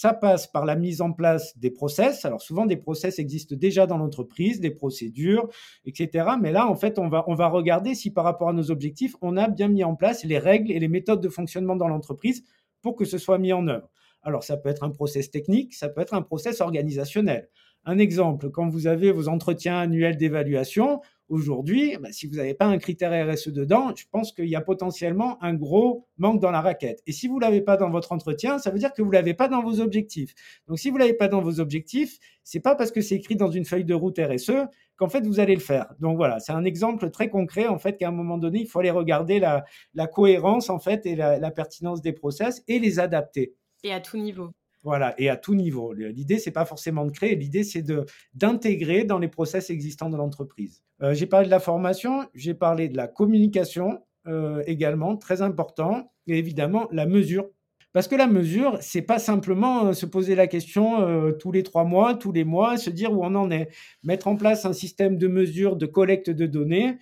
Ça 0.00 0.14
passe 0.14 0.46
par 0.46 0.64
la 0.64 0.76
mise 0.76 1.00
en 1.00 1.10
place 1.10 1.58
des 1.58 1.72
process. 1.72 2.24
Alors 2.24 2.40
souvent, 2.40 2.66
des 2.66 2.76
process 2.76 3.18
existent 3.18 3.56
déjà 3.56 3.84
dans 3.84 3.98
l'entreprise, 3.98 4.60
des 4.60 4.70
procédures, 4.70 5.48
etc. 5.84 6.24
Mais 6.40 6.52
là, 6.52 6.68
en 6.68 6.76
fait, 6.76 7.00
on 7.00 7.08
va, 7.08 7.48
regarder 7.48 7.96
si 7.96 8.12
par 8.12 8.22
rapport 8.22 8.48
à 8.48 8.52
nos 8.52 8.70
objectifs, 8.70 9.16
on 9.22 9.36
a 9.36 9.48
bien 9.48 9.66
mis 9.66 9.82
en 9.82 9.96
place 9.96 10.22
les 10.22 10.38
règles 10.38 10.70
et 10.70 10.78
les 10.78 10.86
méthodes 10.86 11.20
de 11.20 11.28
fonctionnement 11.28 11.74
dans 11.74 11.88
l'entreprise 11.88 12.44
pour 12.80 12.94
que 12.94 13.04
ce 13.04 13.18
soit 13.18 13.38
mis 13.38 13.52
en 13.52 13.66
œuvre. 13.66 13.90
Alors 14.22 14.44
ça 14.44 14.56
peut 14.56 14.68
être 14.68 14.84
un 14.84 14.90
process 14.90 15.32
technique, 15.32 15.74
ça 15.74 15.88
peut 15.88 16.00
être 16.00 16.14
un 16.14 16.22
process 16.22 16.60
organisationnel. 16.60 17.48
Un 17.84 17.98
exemple, 17.98 18.50
quand 18.50 18.68
vous 18.68 18.86
avez 18.86 19.10
vos 19.10 19.26
entretiens 19.26 19.80
annuels 19.80 20.16
d'évaluation, 20.16 21.00
aujourd'hui, 21.28 21.96
bah, 22.00 22.08
si 22.12 22.26
vous 22.26 22.36
n'avez 22.36 22.54
pas 22.54 22.66
un 22.66 22.78
critère 22.78 23.12
RSE 23.28 23.48
dedans, 23.48 23.92
je 23.94 24.04
pense 24.10 24.32
qu'il 24.32 24.48
y 24.48 24.56
a 24.56 24.60
potentiellement 24.60 25.42
un 25.42 25.54
gros 25.54 26.06
manque 26.16 26.40
dans 26.40 26.50
la 26.50 26.60
raquette. 26.60 27.02
Et 27.06 27.12
si 27.12 27.28
vous 27.28 27.36
ne 27.36 27.42
l'avez 27.42 27.60
pas 27.60 27.76
dans 27.76 27.90
votre 27.90 28.12
entretien, 28.12 28.58
ça 28.58 28.70
veut 28.70 28.78
dire 28.78 28.92
que 28.92 29.02
vous 29.02 29.08
ne 29.08 29.14
l'avez 29.14 29.34
pas 29.34 29.48
dans 29.48 29.62
vos 29.62 29.80
objectifs. 29.80 30.34
Donc 30.66 30.78
si 30.78 30.90
vous 30.90 30.96
ne 30.96 31.02
l'avez 31.02 31.14
pas 31.14 31.28
dans 31.28 31.40
vos 31.40 31.60
objectifs, 31.60 32.18
c'est 32.44 32.60
pas 32.60 32.74
parce 32.74 32.90
que 32.90 33.00
c'est 33.00 33.16
écrit 33.16 33.36
dans 33.36 33.50
une 33.50 33.64
feuille 33.64 33.84
de 33.84 33.94
route 33.94 34.18
RSE 34.18 34.66
qu'en 34.96 35.08
fait 35.08 35.26
vous 35.26 35.40
allez 35.40 35.54
le 35.54 35.60
faire. 35.60 35.94
Donc 36.00 36.16
voilà, 36.16 36.40
c'est 36.40 36.52
un 36.52 36.64
exemple 36.64 37.10
très 37.10 37.28
concret 37.28 37.66
en 37.66 37.78
fait 37.78 37.96
qu'à 37.96 38.08
un 38.08 38.12
moment 38.12 38.38
donné, 38.38 38.60
il 38.60 38.66
faut 38.66 38.80
aller 38.80 38.90
regarder 38.90 39.38
la, 39.40 39.64
cohérence 40.06 40.70
en 40.70 40.78
fait 40.78 41.06
et 41.06 41.14
la, 41.14 41.38
la 41.38 41.50
pertinence 41.50 42.02
des 42.02 42.12
process 42.12 42.62
et 42.68 42.78
les 42.78 42.98
adapter. 42.98 43.54
Et 43.84 43.92
à 43.92 44.00
tout 44.00 44.16
niveau. 44.16 44.52
Voilà, 44.88 45.14
et 45.18 45.28
à 45.28 45.36
tout 45.36 45.54
niveau. 45.54 45.92
L'idée, 45.92 46.38
c'est 46.38 46.50
pas 46.50 46.64
forcément 46.64 47.04
de 47.04 47.10
créer, 47.10 47.36
l'idée, 47.36 47.62
c'est 47.62 47.84
d'intégrer 48.32 49.04
dans 49.04 49.18
les 49.18 49.28
process 49.28 49.68
existants 49.68 50.08
de 50.08 50.16
l'entreprise. 50.16 50.82
Euh, 51.02 51.12
j'ai 51.12 51.26
parlé 51.26 51.44
de 51.44 51.50
la 51.50 51.60
formation, 51.60 52.24
j'ai 52.32 52.54
parlé 52.54 52.88
de 52.88 52.96
la 52.96 53.06
communication 53.06 53.98
euh, 54.26 54.62
également, 54.66 55.18
très 55.18 55.42
important, 55.42 56.10
et 56.26 56.38
évidemment 56.38 56.88
la 56.90 57.04
mesure. 57.04 57.50
Parce 57.92 58.08
que 58.08 58.14
la 58.16 58.26
mesure, 58.26 58.78
c'est 58.80 59.02
pas 59.02 59.18
simplement 59.18 59.88
euh, 59.88 59.92
se 59.92 60.06
poser 60.06 60.34
la 60.34 60.46
question 60.46 61.34
tous 61.38 61.52
les 61.52 61.64
trois 61.64 61.84
mois, 61.84 62.14
tous 62.14 62.32
les 62.32 62.44
mois, 62.44 62.78
se 62.78 62.88
dire 62.88 63.12
où 63.12 63.22
on 63.22 63.34
en 63.34 63.50
est. 63.50 63.68
Mettre 64.02 64.26
en 64.26 64.36
place 64.36 64.64
un 64.64 64.72
système 64.72 65.18
de 65.18 65.28
mesure, 65.28 65.76
de 65.76 65.84
collecte 65.84 66.30
de 66.30 66.46
données, 66.46 66.96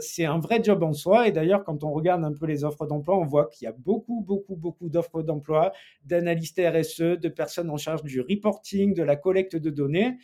c'est 0.00 0.24
un 0.24 0.38
vrai 0.38 0.62
job 0.62 0.82
en 0.82 0.92
soi. 0.92 1.28
Et 1.28 1.32
d'ailleurs, 1.32 1.64
quand 1.64 1.84
on 1.84 1.92
regarde 1.92 2.24
un 2.24 2.32
peu 2.32 2.46
les 2.46 2.64
offres 2.64 2.86
d'emploi, 2.86 3.18
on 3.18 3.24
voit 3.24 3.46
qu'il 3.46 3.66
y 3.66 3.68
a 3.68 3.72
beaucoup, 3.72 4.20
beaucoup, 4.20 4.56
beaucoup 4.56 4.88
d'offres 4.88 5.22
d'emploi, 5.22 5.72
d'analystes 6.04 6.60
RSE, 6.60 7.18
de 7.20 7.28
personnes 7.28 7.70
en 7.70 7.76
charge 7.76 8.02
du 8.02 8.20
reporting, 8.20 8.94
de 8.94 9.02
la 9.02 9.16
collecte 9.16 9.56
de 9.56 9.70
données. 9.70 10.16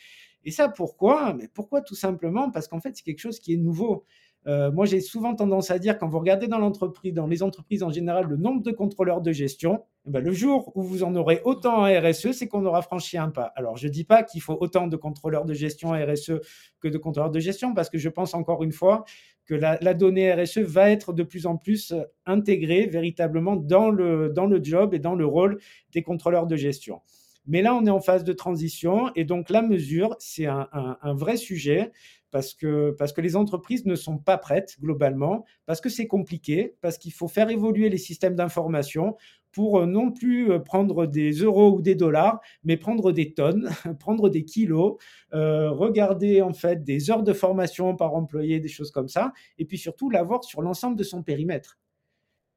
Et 0.45 0.51
ça, 0.51 0.69
pourquoi? 0.69 1.35
Mais 1.35 1.49
pourquoi 1.53 1.83
tout 1.83 1.95
simplement? 1.95 2.51
Parce 2.51 2.69
qu'en 2.69 2.81
fait, 2.81 2.97
c'est 2.97 3.03
quelque 3.03 3.21
chose 3.21 3.41
qui 3.41 3.55
est 3.55 3.59
nouveau. 3.59 4.05
Euh, 4.47 4.73
moi, 4.73 4.87
j'ai 4.87 5.01
souvent 5.01 5.35
tendance 5.35 5.71
à 5.71 5.79
dire, 5.79 5.99
quand 5.99 6.09
vous 6.09 6.19
regardez 6.19 6.49
dans 6.49 6.59
l'entreprise, 6.59 7.13
dans 7.13 7.27
les 7.27 7.43
entreprises 7.43 7.83
en 7.83 7.91
général, 7.91 8.27
le 8.27 8.37
nombre 8.37 8.63
de 8.63 8.71
contrôleurs 8.71 9.21
de 9.21 9.33
gestion, 9.33 9.85
eh 10.07 10.11
ben, 10.11 10.25
le 10.25 10.33
jour 10.33 10.73
où 10.75 10.83
vous 10.83 11.03
en 11.03 11.15
aurez 11.15 11.43
autant 11.45 11.85
en 11.85 11.85
RSE, 11.85 12.33
c'est 12.33 12.49
qu'on 12.49 12.65
aura 12.65 12.81
franchi 12.81 13.19
un 13.19 13.29
pas. 13.29 13.53
Alors, 13.55 13.77
je 13.77 13.87
ne 13.87 13.93
dis 13.93 14.05
pas 14.05 14.23
qu'il 14.23 14.41
faut 14.41 14.57
autant 14.59 14.87
de 14.87 14.97
contrôleurs 14.97 15.45
de 15.45 15.53
gestion 15.53 15.91
RSE 15.91 16.41
que 16.81 16.89
de 16.89 16.97
contrôleurs 16.97 17.31
de 17.31 17.41
gestion, 17.41 17.75
parce 17.75 17.91
que 17.91 17.99
je 17.99 18.09
pense 18.09 18.33
encore 18.33 18.63
une 18.63 18.73
fois 18.73 19.05
que 19.51 19.57
la, 19.57 19.95
donnée 19.95 20.33
RSE 20.33 20.59
va 20.59 20.91
être 20.91 21.13
de 21.13 21.25
plus 21.25 21.45
en 21.47 21.57
plus 21.57 21.93
intégrée 22.25 22.87
véritablement 22.87 23.57
dans 23.57 23.91
le, 23.91 24.29
dans 24.29 24.47
le 24.47 24.63
job 24.63 24.95
et 24.95 25.01
dans 25.01 25.17
le 25.17 25.27
rôle 25.27 25.59
des 25.93 26.03
contrôleurs 26.05 26.47
de 26.47 26.55
gestion. 26.55 27.01
Mais 27.49 27.61
là, 27.61 27.75
on 27.75 27.85
est 27.85 27.91
en 27.91 28.01
phase 28.01 28.23
de 28.23 28.33
transition 28.33 29.11
et 29.17 29.25
donc 29.25 29.51
la 29.51 29.63
mesure, 29.63 30.15
c'est 30.21 30.47
un, 30.47 30.97
vrai 31.03 31.37
sujet 31.37 31.91
parce 32.31 32.55
que, 32.55 32.95
parce 32.97 33.13
que 33.13 33.21
les 33.21 33.35
entreprises 33.35 33.87
ne 33.87 33.97
sont 33.97 34.19
pas 34.19 34.39
prêtes 34.39 34.77
globalement, 34.81 35.45
parce 35.67 35.81
que 35.81 35.89
c'est 35.89 36.07
compliqué, 36.07 36.77
parce 36.81 36.97
qu'il 36.97 37.13
faut 37.13 37.27
faire 37.27 37.51
évoluer 37.51 37.89
les 37.89 37.99
systèmes 37.99 38.37
d'information 38.37 39.17
pour 39.53 39.81
euh, 39.81 39.87
non 39.87 40.13
plus 40.13 40.51
euh, 40.51 40.59
prendre 40.59 41.07
des 41.07 41.33
euros 41.33 41.77
ou 41.77 41.83
des 41.83 41.95
dollars, 41.95 42.41
mais 42.65 42.77
prendre 42.77 43.13
des 43.13 43.33
tonnes, 43.33 43.71
prendre 43.99 44.29
des 44.29 44.45
kilos, 44.45 44.97
euh, 45.35 45.71
regarder 45.71 46.43
en 46.43 46.53
fait 46.53 46.85
des 46.85 47.11
heures 47.11 47.23
de 47.23 47.33
formation 47.33 47.97
par 47.97 48.15
employé, 48.15 48.61
des 48.61 48.69
choses 48.69 48.91
comme 48.91 49.09
ça, 49.09 49.33
et 49.59 49.65
puis 49.65 49.79
surtout 49.79 50.11
l'avoir 50.11 50.45
sur 50.45 50.63
l'ensemble 50.63 50.97
de 50.97 51.05
son 51.05 51.23
périmètre. 51.23 51.79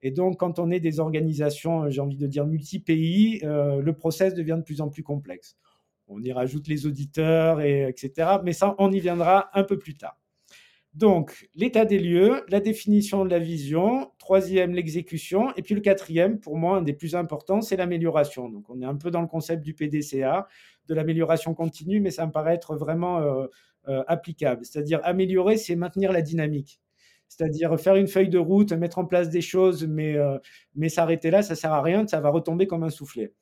Et 0.01 0.11
donc, 0.11 0.37
quand 0.37 0.59
on 0.59 0.69
est 0.69 0.81
des 0.81 0.99
organisations, 0.99 1.89
j'ai 1.89 2.01
envie 2.01 2.17
de 2.17 2.27
dire 2.27 2.45
multi-pays, 2.45 3.39
le 3.41 3.91
process 3.93 4.33
devient 4.33 4.57
de 4.57 4.63
plus 4.63 4.81
en 4.81 4.89
plus 4.89 5.01
complexe. 5.01 5.55
On 6.07 6.21
y 6.21 6.33
rajoute 6.33 6.67
les 6.67 6.85
auditeurs, 6.85 7.61
et, 7.61 7.87
etc. 7.87 8.39
Mais 8.43 8.51
ça, 8.51 8.75
on 8.79 8.91
y 8.91 8.99
viendra 8.99 9.49
un 9.57 9.63
peu 9.63 9.79
plus 9.79 9.95
tard. 9.95 10.22
Donc, 10.93 11.49
l'état 11.55 11.85
des 11.85 11.97
lieux, 11.97 12.45
la 12.49 12.59
définition 12.59 13.25
de 13.25 13.29
la 13.31 13.39
vision, 13.39 14.11
troisième, 14.19 14.73
l'exécution, 14.73 15.51
et 15.55 15.63
puis 15.63 15.73
le 15.73 15.81
quatrième, 15.81 16.39
pour 16.39 16.55
moi, 16.55 16.77
un 16.77 16.81
des 16.83 16.93
plus 16.93 17.15
importants, 17.15 17.61
c'est 17.61 17.75
l'amélioration. 17.77 18.47
Donc, 18.47 18.69
on 18.69 18.79
est 18.79 18.85
un 18.85 18.95
peu 18.95 19.09
dans 19.09 19.21
le 19.21 19.27
concept 19.27 19.63
du 19.63 19.73
PDCA, 19.73 20.47
de 20.87 20.93
l'amélioration 20.93 21.55
continue, 21.55 21.99
mais 21.99 22.11
ça 22.11 22.27
me 22.27 22.31
paraît 22.31 22.53
être 22.53 22.75
vraiment 22.75 23.21
euh, 23.21 23.47
euh, 23.87 24.03
applicable. 24.07 24.65
C'est-à-dire, 24.65 24.99
améliorer, 25.03 25.57
c'est 25.57 25.75
maintenir 25.75 26.11
la 26.11 26.21
dynamique. 26.21 26.79
C'est-à-dire 27.27 27.79
faire 27.79 27.95
une 27.95 28.07
feuille 28.07 28.29
de 28.29 28.37
route, 28.37 28.71
mettre 28.73 28.99
en 28.99 29.05
place 29.05 29.29
des 29.29 29.41
choses, 29.41 29.87
mais, 29.87 30.15
euh, 30.15 30.37
mais 30.75 30.89
s'arrêter 30.89 31.31
là, 31.31 31.41
ça 31.41 31.55
sert 31.55 31.73
à 31.73 31.81
rien, 31.81 32.05
ça 32.05 32.19
va 32.19 32.29
retomber 32.29 32.67
comme 32.67 32.83
un 32.83 32.91
soufflet. 32.91 33.33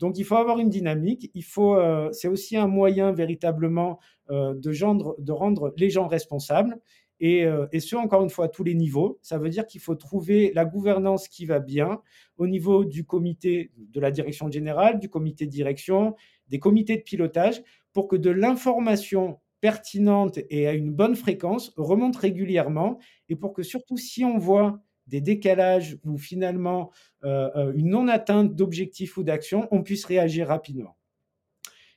Donc 0.00 0.18
il 0.18 0.24
faut 0.24 0.34
avoir 0.34 0.58
une 0.58 0.70
dynamique. 0.70 1.30
Il 1.34 1.44
faut, 1.44 1.76
euh, 1.76 2.10
c'est 2.12 2.26
aussi 2.26 2.56
un 2.56 2.66
moyen 2.66 3.12
véritablement 3.12 4.00
euh, 4.30 4.54
de, 4.54 5.32
rendre 5.32 5.72
les 5.76 5.90
gens 5.90 6.08
responsables. 6.08 6.76
Et, 7.22 7.44
et, 7.72 7.80
ce, 7.80 7.96
encore 7.96 8.22
une 8.22 8.30
fois, 8.30 8.46
à 8.46 8.48
tous 8.48 8.64
les 8.64 8.74
niveaux. 8.74 9.18
Ça 9.20 9.36
veut 9.36 9.50
dire 9.50 9.66
qu'il 9.66 9.82
faut 9.82 9.94
trouver 9.94 10.52
la 10.54 10.64
gouvernance 10.64 11.28
qui 11.28 11.44
va 11.44 11.58
bien 11.58 12.00
au 12.38 12.46
niveau 12.46 12.86
du 12.86 13.04
comité 13.04 13.72
de 13.76 14.00
la 14.00 14.10
direction 14.10 14.50
générale, 14.50 14.98
du 14.98 15.10
comité 15.10 15.44
de 15.44 15.50
direction, 15.50 16.16
des 16.48 16.58
comités 16.58 16.96
de 16.96 17.02
pilotage, 17.02 17.62
pour 17.92 18.08
que 18.08 18.16
de 18.16 18.30
l'information 18.30 19.38
pertinente 19.60 20.38
et 20.48 20.66
à 20.66 20.72
une 20.72 20.92
bonne 20.92 21.16
fréquence 21.16 21.72
remonte 21.76 22.16
régulièrement 22.16 22.98
et 23.28 23.36
pour 23.36 23.52
que 23.52 23.62
surtout 23.62 23.96
si 23.96 24.24
on 24.24 24.38
voit 24.38 24.80
des 25.10 25.20
décalages 25.20 25.98
ou 26.04 26.16
finalement 26.16 26.90
euh, 27.24 27.50
euh, 27.56 27.72
une 27.74 27.90
non-atteinte 27.90 28.54
d'objectifs 28.54 29.16
ou 29.16 29.24
d'actions, 29.24 29.68
on 29.70 29.82
puisse 29.82 30.04
réagir 30.04 30.48
rapidement. 30.48 30.96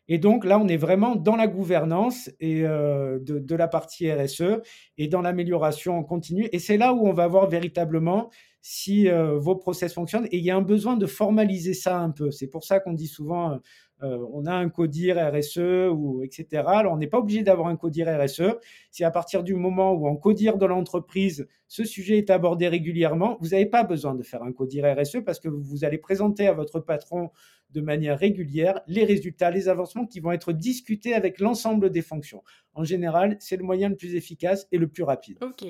Et 0.09 0.17
donc 0.17 0.43
là, 0.43 0.59
on 0.59 0.67
est 0.67 0.77
vraiment 0.77 1.15
dans 1.15 1.37
la 1.37 1.47
gouvernance 1.47 2.29
et 2.41 2.65
euh, 2.65 3.19
de, 3.19 3.39
de, 3.39 3.55
la 3.55 3.69
partie 3.69 4.11
RSE 4.11 4.61
et 4.97 5.07
dans 5.07 5.21
l'amélioration 5.21 6.03
continue. 6.03 6.49
Et 6.51 6.59
c'est 6.59 6.75
là 6.75 6.93
où 6.93 7.07
on 7.07 7.13
va 7.13 7.27
voir 7.27 7.47
véritablement 7.47 8.29
si 8.61 9.09
vos 9.09 9.57
process 9.57 9.93
fonctionnent. 9.93 10.27
Et 10.31 10.37
il 10.37 10.43
y 10.43 10.49
a 10.49 10.55
un 10.55 10.61
besoin 10.61 10.95
de 10.95 11.05
formaliser 11.05 11.73
ça 11.73 11.99
un 11.99 12.11
peu. 12.11 12.31
C'est 12.31 12.47
pour 12.47 12.63
ça 12.63 12.79
qu'on 12.79 12.93
dit 12.93 13.07
souvent 13.07 13.59
euh, 14.03 14.25
on 14.33 14.45
a 14.45 14.53
un 14.53 14.69
codir 14.69 15.17
RSE 15.17 15.89
ou 15.91 16.23
etc. 16.23 16.63
Alors 16.67 16.93
on 16.93 16.97
n'est 16.97 17.07
pas 17.07 17.19
obligé 17.19 17.41
d'avoir 17.41 17.67
un 17.67 17.77
codir 17.77 18.07
RSE. 18.07 18.57
Si 18.91 19.03
à 19.03 19.11
partir 19.11 19.43
du 19.43 19.55
moment 19.55 19.93
où 19.93 20.07
en 20.07 20.15
codir 20.15 20.57
de 20.57 20.65
l'entreprise, 20.65 21.47
ce 21.67 21.85
sujet 21.85 22.17
est 22.17 22.29
abordé 22.29 22.67
régulièrement, 22.67 23.37
vous 23.39 23.49
n'avez 23.49 23.65
pas 23.65 23.83
besoin 23.83 24.13
de 24.13 24.23
faire 24.23 24.43
un 24.43 24.51
codir 24.51 24.85
RSE 24.85 25.23
parce 25.25 25.39
que 25.39 25.47
vous 25.47 25.85
allez 25.85 25.97
présenter 25.97 26.47
à 26.47 26.53
votre 26.53 26.79
patron 26.79 27.31
de 27.71 27.81
manière 27.81 28.19
régulière 28.19 28.81
les 28.87 29.05
résultats, 29.05 29.49
les 29.49 29.67
avancements 29.67 30.05
qui 30.05 30.19
vont 30.19 30.31
être 30.31 30.53
discutés 30.53 31.13
avec 31.13 31.39
l'ensemble 31.39 31.89
des 31.89 32.01
fonctions. 32.01 32.43
En 32.75 32.83
général, 32.83 33.37
c'est 33.39 33.57
le 33.57 33.63
moyen 33.63 33.89
le 33.89 33.95
plus 33.95 34.15
efficace 34.15 34.67
et 34.71 34.77
le 34.77 34.87
plus 34.87 35.03
rapide. 35.03 35.37
Ok. 35.41 35.65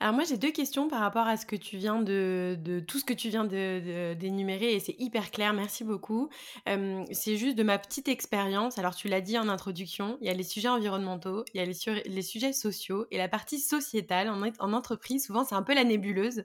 Alors 0.00 0.14
moi, 0.14 0.24
j'ai 0.24 0.36
deux 0.36 0.50
questions 0.50 0.88
par 0.88 1.00
rapport 1.00 1.26
à 1.26 1.36
ce 1.36 1.46
que 1.46 1.56
tu 1.56 1.76
viens 1.76 2.00
de, 2.02 2.82
tout 2.86 2.98
ce 2.98 3.04
que 3.04 3.12
tu 3.12 3.28
viens 3.28 3.44
d'énumérer 3.44 4.74
et 4.74 4.80
c'est 4.80 4.96
hyper 4.98 5.30
clair. 5.30 5.52
Merci 5.52 5.84
beaucoup. 5.84 6.28
C'est 6.66 7.36
juste 7.36 7.56
de 7.56 7.62
ma 7.62 7.78
petite 7.78 8.08
expérience. 8.08 8.78
Alors 8.78 8.94
tu 8.94 9.08
l'as 9.08 9.20
dit 9.20 9.38
en 9.38 9.48
introduction, 9.48 10.18
il 10.20 10.26
y 10.26 10.30
a 10.30 10.34
les 10.34 10.42
sujets 10.42 10.68
environnementaux, 10.68 11.44
il 11.54 11.58
y 11.58 11.60
a 11.60 11.64
les, 11.64 12.22
sujets 12.22 12.52
sociaux 12.52 13.06
et 13.10 13.18
la 13.18 13.28
partie 13.28 13.58
sociétale 13.58 14.28
en, 14.28 14.42
en 14.58 14.72
entreprise. 14.72 15.26
Souvent, 15.26 15.44
c'est 15.44 15.54
un 15.54 15.62
peu 15.62 15.74
la 15.74 15.84
nébuleuse. 15.84 16.44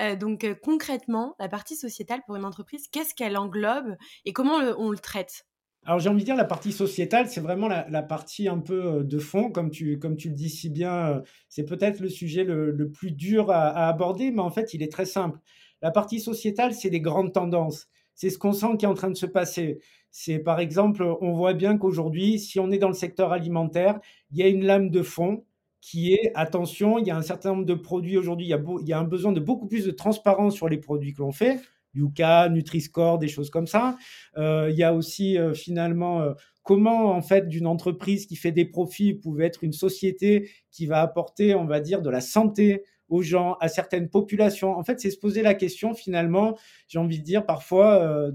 Euh, 0.00 0.16
donc 0.16 0.44
euh, 0.44 0.54
concrètement, 0.54 1.34
la 1.38 1.48
partie 1.48 1.76
sociétale 1.76 2.22
pour 2.26 2.36
une 2.36 2.44
entreprise, 2.44 2.88
qu'est-ce 2.88 3.14
qu'elle 3.14 3.36
englobe 3.36 3.96
et 4.24 4.32
comment 4.32 4.56
on 4.78 4.90
le 4.90 4.98
traite? 4.98 5.46
Alors 5.86 5.98
j'ai 5.98 6.10
envie 6.10 6.20
de 6.20 6.26
dire 6.26 6.36
la 6.36 6.44
partie 6.44 6.72
sociétale, 6.72 7.28
c'est 7.28 7.40
vraiment 7.40 7.66
la, 7.68 8.02
partie 8.02 8.48
un 8.48 8.58
peu 8.58 8.84
euh, 8.84 9.02
de 9.02 9.18
fond, 9.18 9.50
comme 9.50 9.70
tu, 9.70 9.98
comme 9.98 10.16
tu 10.16 10.28
le 10.28 10.34
dis 10.34 10.50
si 10.50 10.68
bien, 10.68 10.94
euh, 11.08 11.20
c'est 11.48 11.64
peut-être 11.64 12.00
le 12.00 12.08
sujet 12.10 12.44
le, 12.44 12.90
plus 12.90 13.12
dur 13.12 13.50
à, 13.50 13.88
aborder, 13.88 14.30
mais 14.30 14.42
en 14.42 14.50
fait 14.50 14.74
il 14.74 14.82
est 14.82 14.92
très 14.92 15.06
simple. 15.06 15.38
La 15.82 15.90
partie 15.90 16.20
sociétale, 16.20 16.74
c'est 16.74 16.90
les 16.90 17.00
grandes 17.00 17.32
tendances, 17.32 17.88
c'est 18.14 18.28
ce 18.28 18.38
qu'on 18.38 18.52
sent 18.52 18.76
qui 18.78 18.84
est 18.84 18.88
en 18.88 18.94
train 18.94 19.10
de 19.10 19.16
se 19.16 19.26
passer. 19.26 19.80
C'est 20.10 20.38
par 20.38 20.60
exemple, 20.60 21.02
on 21.20 21.32
voit 21.32 21.54
bien 21.54 21.78
qu'aujourd'hui, 21.78 22.38
si 22.38 22.60
on 22.60 22.70
est 22.70 22.78
dans 22.78 22.88
le 22.88 22.94
secteur 22.94 23.32
alimentaire, 23.32 24.00
il 24.32 24.38
y 24.38 24.42
a 24.42 24.48
une 24.48 24.64
lame 24.64 24.90
de 24.90 25.02
fond 25.02 25.44
qui 25.80 26.12
est, 26.12 26.32
attention, 26.34 26.98
il 26.98 27.06
y 27.06 27.10
a 27.10 27.16
un 27.16 27.22
certain 27.22 27.50
nombre 27.52 27.64
de 27.64 27.74
produits 27.74 28.18
aujourd'hui, 28.18 28.48
il, 28.48 28.64
il 28.82 28.88
y 28.88 28.92
a 28.92 28.98
un 28.98 29.04
besoin 29.04 29.32
de 29.32 29.40
beaucoup 29.40 29.66
plus 29.66 29.86
de 29.86 29.92
transparence 29.92 30.54
sur 30.56 30.68
les 30.68 30.78
produits 30.78 31.14
que 31.14 31.22
l'on 31.22 31.32
fait. 31.32 31.58
Yuka, 31.94 32.48
Nutri-Score, 32.48 33.18
des 33.18 33.28
choses 33.28 33.50
comme 33.50 33.66
ça. 33.66 33.96
Euh, 34.36 34.68
il 34.70 34.76
y 34.76 34.82
a 34.82 34.94
aussi 34.94 35.38
euh, 35.38 35.54
finalement 35.54 36.20
euh, 36.22 36.32
comment 36.62 37.10
en 37.10 37.22
fait 37.22 37.48
d'une 37.48 37.66
entreprise 37.66 38.26
qui 38.26 38.36
fait 38.36 38.52
des 38.52 38.64
profits 38.64 39.14
pouvait 39.14 39.46
être 39.46 39.64
une 39.64 39.72
société 39.72 40.50
qui 40.70 40.86
va 40.86 41.00
apporter, 41.00 41.54
on 41.54 41.66
va 41.66 41.80
dire, 41.80 42.02
de 42.02 42.10
la 42.10 42.20
santé 42.20 42.84
aux 43.08 43.22
gens, 43.22 43.56
à 43.60 43.68
certaines 43.68 44.08
populations. 44.08 44.76
En 44.76 44.84
fait, 44.84 45.00
c'est 45.00 45.10
se 45.10 45.18
poser 45.18 45.42
la 45.42 45.54
question 45.54 45.94
finalement, 45.94 46.56
j'ai 46.86 47.00
envie 47.00 47.18
de 47.18 47.24
dire 47.24 47.44
parfois 47.44 48.30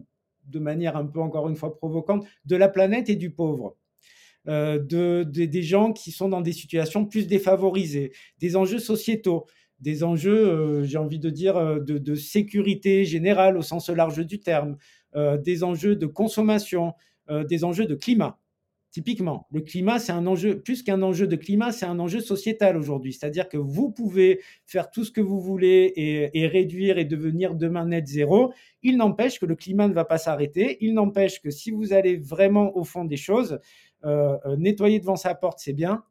de 0.48 0.60
manière 0.60 0.98
un 0.98 1.06
peu 1.06 1.22
encore 1.22 1.48
une 1.48 1.56
fois 1.56 1.78
provocante, 1.78 2.26
de 2.44 2.58
la 2.58 2.68
planète 2.68 3.10
et 3.10 3.16
du 3.16 3.32
pauvre. 3.32 3.78
de, 4.48 5.24
des 5.24 5.64
gens 5.64 5.94
qui 5.94 6.12
sont 6.12 6.28
dans 6.28 6.42
des 6.42 6.52
situations 6.52 7.06
plus 7.06 7.26
défavorisées, 7.26 8.12
des 8.40 8.58
enjeux 8.58 8.80
sociétaux 8.80 9.46
des 9.80 10.04
enjeux, 10.04 10.48
euh, 10.48 10.84
j'ai 10.84 10.98
envie 10.98 11.20
de 11.20 11.30
dire, 11.30 11.58
euh, 11.58 11.80
de, 11.80 12.16
sécurité 12.16 13.06
générale 13.06 13.58
au 13.58 13.62
sens 13.62 13.90
large 13.90 14.26
du 14.26 14.40
terme, 14.40 14.78
euh, 15.16 15.38
des 15.38 15.64
enjeux 15.64 15.96
de 15.96 16.06
consommation, 16.06 16.94
des 17.50 17.64
enjeux 17.64 17.88
de 17.88 17.96
climat. 17.96 18.38
Typiquement, 18.92 19.48
le 19.52 19.62
climat, 19.62 19.98
c'est 19.98 20.12
un 20.12 20.28
enjeu, 20.28 20.62
plus 20.62 20.84
qu'un 20.84 21.02
enjeu 21.02 21.26
de 21.26 21.36
climat, 21.36 21.72
c'est 21.72 21.88
un 21.88 21.98
enjeu 21.98 22.20
sociétal 22.20 22.78
aujourd'hui. 22.78 23.14
C'est-à-dire 23.14 23.50
que 23.50 23.58
vous 23.58 23.90
pouvez 23.90 24.42
faire 24.68 24.92
tout 24.92 25.04
ce 25.04 25.12
que 25.12 25.22
vous 25.22 25.40
voulez 25.40 25.92
et, 25.96 26.48
réduire 26.48 27.00
et 27.00 27.06
devenir 27.06 27.56
demain 27.56 27.88
net 27.88 28.06
zéro. 28.06 28.54
Il 28.84 28.98
n'empêche 28.98 29.40
que 29.40 29.48
le 29.48 29.56
climat 29.56 29.88
ne 29.88 29.94
va 29.96 30.06
pas 30.06 30.20
s'arrêter. 30.20 30.78
Il 30.82 30.94
n'empêche 30.94 31.42
que 31.42 31.50
si 31.50 31.72
vous 31.72 31.94
allez 31.94 32.16
vraiment 32.16 32.78
au 32.78 32.84
fond 32.84 33.06
des 33.06 33.18
choses, 33.18 33.60
nettoyer 34.58 35.00
devant 35.00 35.16
sa 35.16 35.34
porte, 35.34 35.58
c'est 35.60 35.74
bien. 35.74 36.04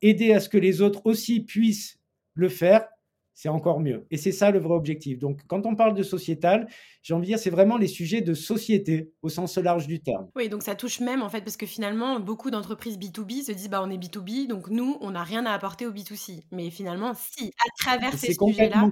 Aider 0.00 0.32
à 0.32 0.40
ce 0.40 0.48
que 0.48 0.58
les 0.58 0.80
autres 0.80 1.02
aussi 1.04 1.40
puissent 1.40 2.00
le 2.34 2.48
faire, 2.48 2.88
c'est 3.34 3.48
encore 3.48 3.80
mieux. 3.80 4.06
Et 4.10 4.16
c'est 4.16 4.32
ça 4.32 4.50
le 4.50 4.58
vrai 4.58 4.74
objectif. 4.74 5.18
Donc, 5.18 5.40
quand 5.46 5.64
on 5.66 5.74
parle 5.74 5.94
de 5.94 6.02
sociétal, 6.02 6.68
j'ai 7.02 7.14
envie 7.14 7.22
de 7.22 7.26
dire, 7.26 7.38
c'est 7.38 7.50
vraiment 7.50 7.78
les 7.78 7.86
sujets 7.86 8.20
de 8.20 8.34
société 8.34 9.12
au 9.22 9.28
sens 9.28 9.56
large 9.56 9.86
du 9.86 10.02
terme. 10.02 10.28
Oui, 10.36 10.48
donc 10.48 10.62
ça 10.62 10.74
touche 10.74 11.00
même, 11.00 11.22
en 11.22 11.28
fait, 11.28 11.40
parce 11.40 11.56
que 11.56 11.66
finalement, 11.66 12.20
beaucoup 12.20 12.50
d'entreprises 12.50 12.98
B2B 12.98 13.42
se 13.44 13.52
disent, 13.52 13.70
bah, 13.70 13.82
on 13.82 13.90
est 13.90 13.96
B2B, 13.96 14.46
donc 14.48 14.68
nous, 14.68 14.96
on 15.00 15.12
n'a 15.12 15.22
rien 15.22 15.46
à 15.46 15.52
apporter 15.52 15.86
au 15.86 15.92
B2C. 15.92 16.44
Mais 16.52 16.70
finalement, 16.70 17.12
si, 17.14 17.52
à 17.58 17.68
travers 17.82 18.12
ces 18.14 18.34
sujets-là, 18.34 18.90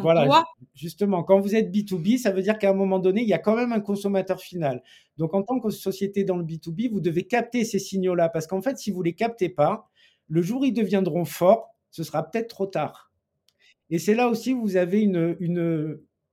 voilà, 0.00 0.44
justement, 0.74 1.24
quand 1.24 1.40
vous 1.40 1.54
êtes 1.54 1.70
B2B, 1.70 2.18
ça 2.18 2.30
veut 2.30 2.42
dire 2.42 2.58
qu'à 2.58 2.70
un 2.70 2.74
moment 2.74 3.00
donné, 3.00 3.22
il 3.22 3.28
y 3.28 3.34
a 3.34 3.38
quand 3.38 3.56
même 3.56 3.72
un 3.72 3.80
consommateur 3.80 4.40
final. 4.40 4.82
Donc, 5.16 5.34
en 5.34 5.42
tant 5.42 5.58
que 5.58 5.70
société 5.70 6.24
dans 6.24 6.36
le 6.36 6.44
B2B, 6.44 6.90
vous 6.90 7.00
devez 7.00 7.26
capter 7.26 7.64
ces 7.64 7.78
signaux-là, 7.78 8.28
parce 8.28 8.46
qu'en 8.46 8.62
fait, 8.62 8.78
si 8.78 8.90
vous 8.90 9.00
ne 9.00 9.06
les 9.06 9.14
captez 9.14 9.48
pas, 9.48 9.90
le 10.28 10.42
jour 10.42 10.62
où 10.62 10.64
ils 10.64 10.72
deviendront 10.72 11.24
forts, 11.24 11.74
ce 11.90 12.04
sera 12.04 12.22
peut-être 12.22 12.48
trop 12.48 12.66
tard. 12.66 13.09
Et 13.90 13.98
c'est 13.98 14.14
là 14.14 14.28
aussi 14.28 14.54
où 14.54 14.62
vous 14.62 14.76
avez 14.76 15.10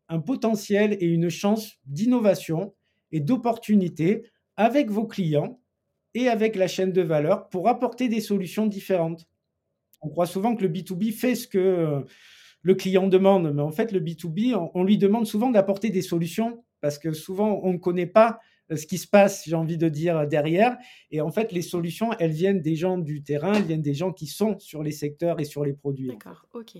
un 0.09 0.19
potentiel 0.19 0.97
et 0.99 1.05
une 1.05 1.29
chance 1.29 1.77
d'innovation 1.85 2.73
et 3.11 3.19
d'opportunité 3.19 4.23
avec 4.55 4.89
vos 4.89 5.05
clients 5.05 5.59
et 6.13 6.27
avec 6.29 6.55
la 6.55 6.67
chaîne 6.67 6.91
de 6.91 7.01
valeur 7.01 7.49
pour 7.49 7.67
apporter 7.67 8.09
des 8.09 8.21
solutions 8.21 8.65
différentes. 8.65 9.27
On 10.01 10.09
croit 10.09 10.25
souvent 10.25 10.55
que 10.55 10.63
le 10.63 10.69
B2B 10.69 11.11
fait 11.11 11.35
ce 11.35 11.47
que 11.47 11.57
euh, 11.57 12.01
le 12.61 12.75
client 12.75 13.07
demande, 13.07 13.53
mais 13.53 13.61
en 13.61 13.71
fait, 13.71 13.91
le 13.91 13.99
B2B, 13.99 14.55
on, 14.73 14.83
lui 14.83 14.97
demande 14.97 15.25
souvent 15.25 15.49
d'apporter 15.49 15.89
des 15.89 16.01
solutions 16.01 16.63
parce 16.81 16.99
que 16.99 17.13
souvent, 17.13 17.59
on 17.63 17.73
ne 17.73 17.77
connaît 17.77 18.07
pas 18.07 18.39
euh, 18.71 18.75
ce 18.75 18.85
qui 18.85 18.97
se 18.97 19.07
passe, 19.07 19.43
j'ai 19.45 19.55
envie 19.55 19.77
de 19.77 19.89
dire, 19.89 20.27
derrière. 20.27 20.77
Et 21.11 21.21
en 21.21 21.31
fait, 21.31 21.51
les 21.51 21.61
solutions, 21.61 22.11
elles 22.19 22.31
viennent 22.31 22.61
des 22.61 22.75
gens 22.75 22.97
du 22.97 23.23
terrain, 23.23 23.53
elles 23.53 23.63
viennent 23.63 23.81
des 23.81 23.93
gens 23.93 24.11
qui 24.11 24.27
sont 24.27 24.59
sur 24.59 24.83
les 24.83 24.91
secteurs 24.91 25.39
et 25.39 25.45
sur 25.45 25.63
les 25.63 25.73
produits. 25.73 26.07
D'accord, 26.07 26.47
ok. 26.53 26.77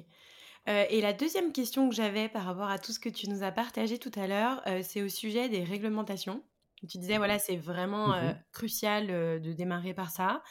Euh, 0.67 0.85
et 0.89 1.01
la 1.01 1.13
deuxième 1.13 1.53
question 1.53 1.89
que 1.89 1.95
j'avais 1.95 2.27
par 2.27 2.43
rapport 2.43 2.69
à 2.69 2.77
tout 2.77 2.91
ce 2.91 2.99
que 2.99 3.09
tu 3.09 3.29
nous 3.29 3.43
as 3.43 3.51
partagé 3.51 3.97
tout 3.97 4.11
à 4.15 4.27
l'heure, 4.27 4.61
euh, 4.67 4.81
c'est 4.83 5.01
au 5.01 5.09
sujet 5.09 5.49
des 5.49 5.63
réglementations. 5.63 6.43
Tu 6.87 6.97
disais, 6.99 7.17
voilà, 7.17 7.39
c'est 7.39 7.55
vraiment 7.55 8.13
euh, 8.13 8.31
mmh 8.31 8.35
crucial 8.51 9.07
de 9.07 9.53
démarrer 9.53 9.93
par 9.93 10.09
ça. 10.09 10.43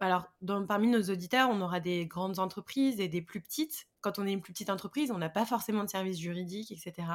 alors, 0.00 0.26
parmi 0.68 0.88
nos 0.88 1.02
auditeurs, 1.02 1.48
on 1.50 1.60
aura 1.60 1.80
des 1.80 2.06
grandes 2.06 2.38
entreprises 2.38 3.00
et 3.00 3.08
des 3.08 3.22
plus 3.22 3.40
petites. 3.40 3.86
Quand 4.04 4.18
on 4.18 4.26
est 4.26 4.32
une 4.32 4.42
plus 4.42 4.52
petite 4.52 4.68
entreprise, 4.68 5.10
on 5.10 5.16
n'a 5.16 5.30
pas 5.30 5.46
forcément 5.46 5.82
de 5.82 5.88
service 5.88 6.18
juridique, 6.18 6.70
etc. 6.70 7.08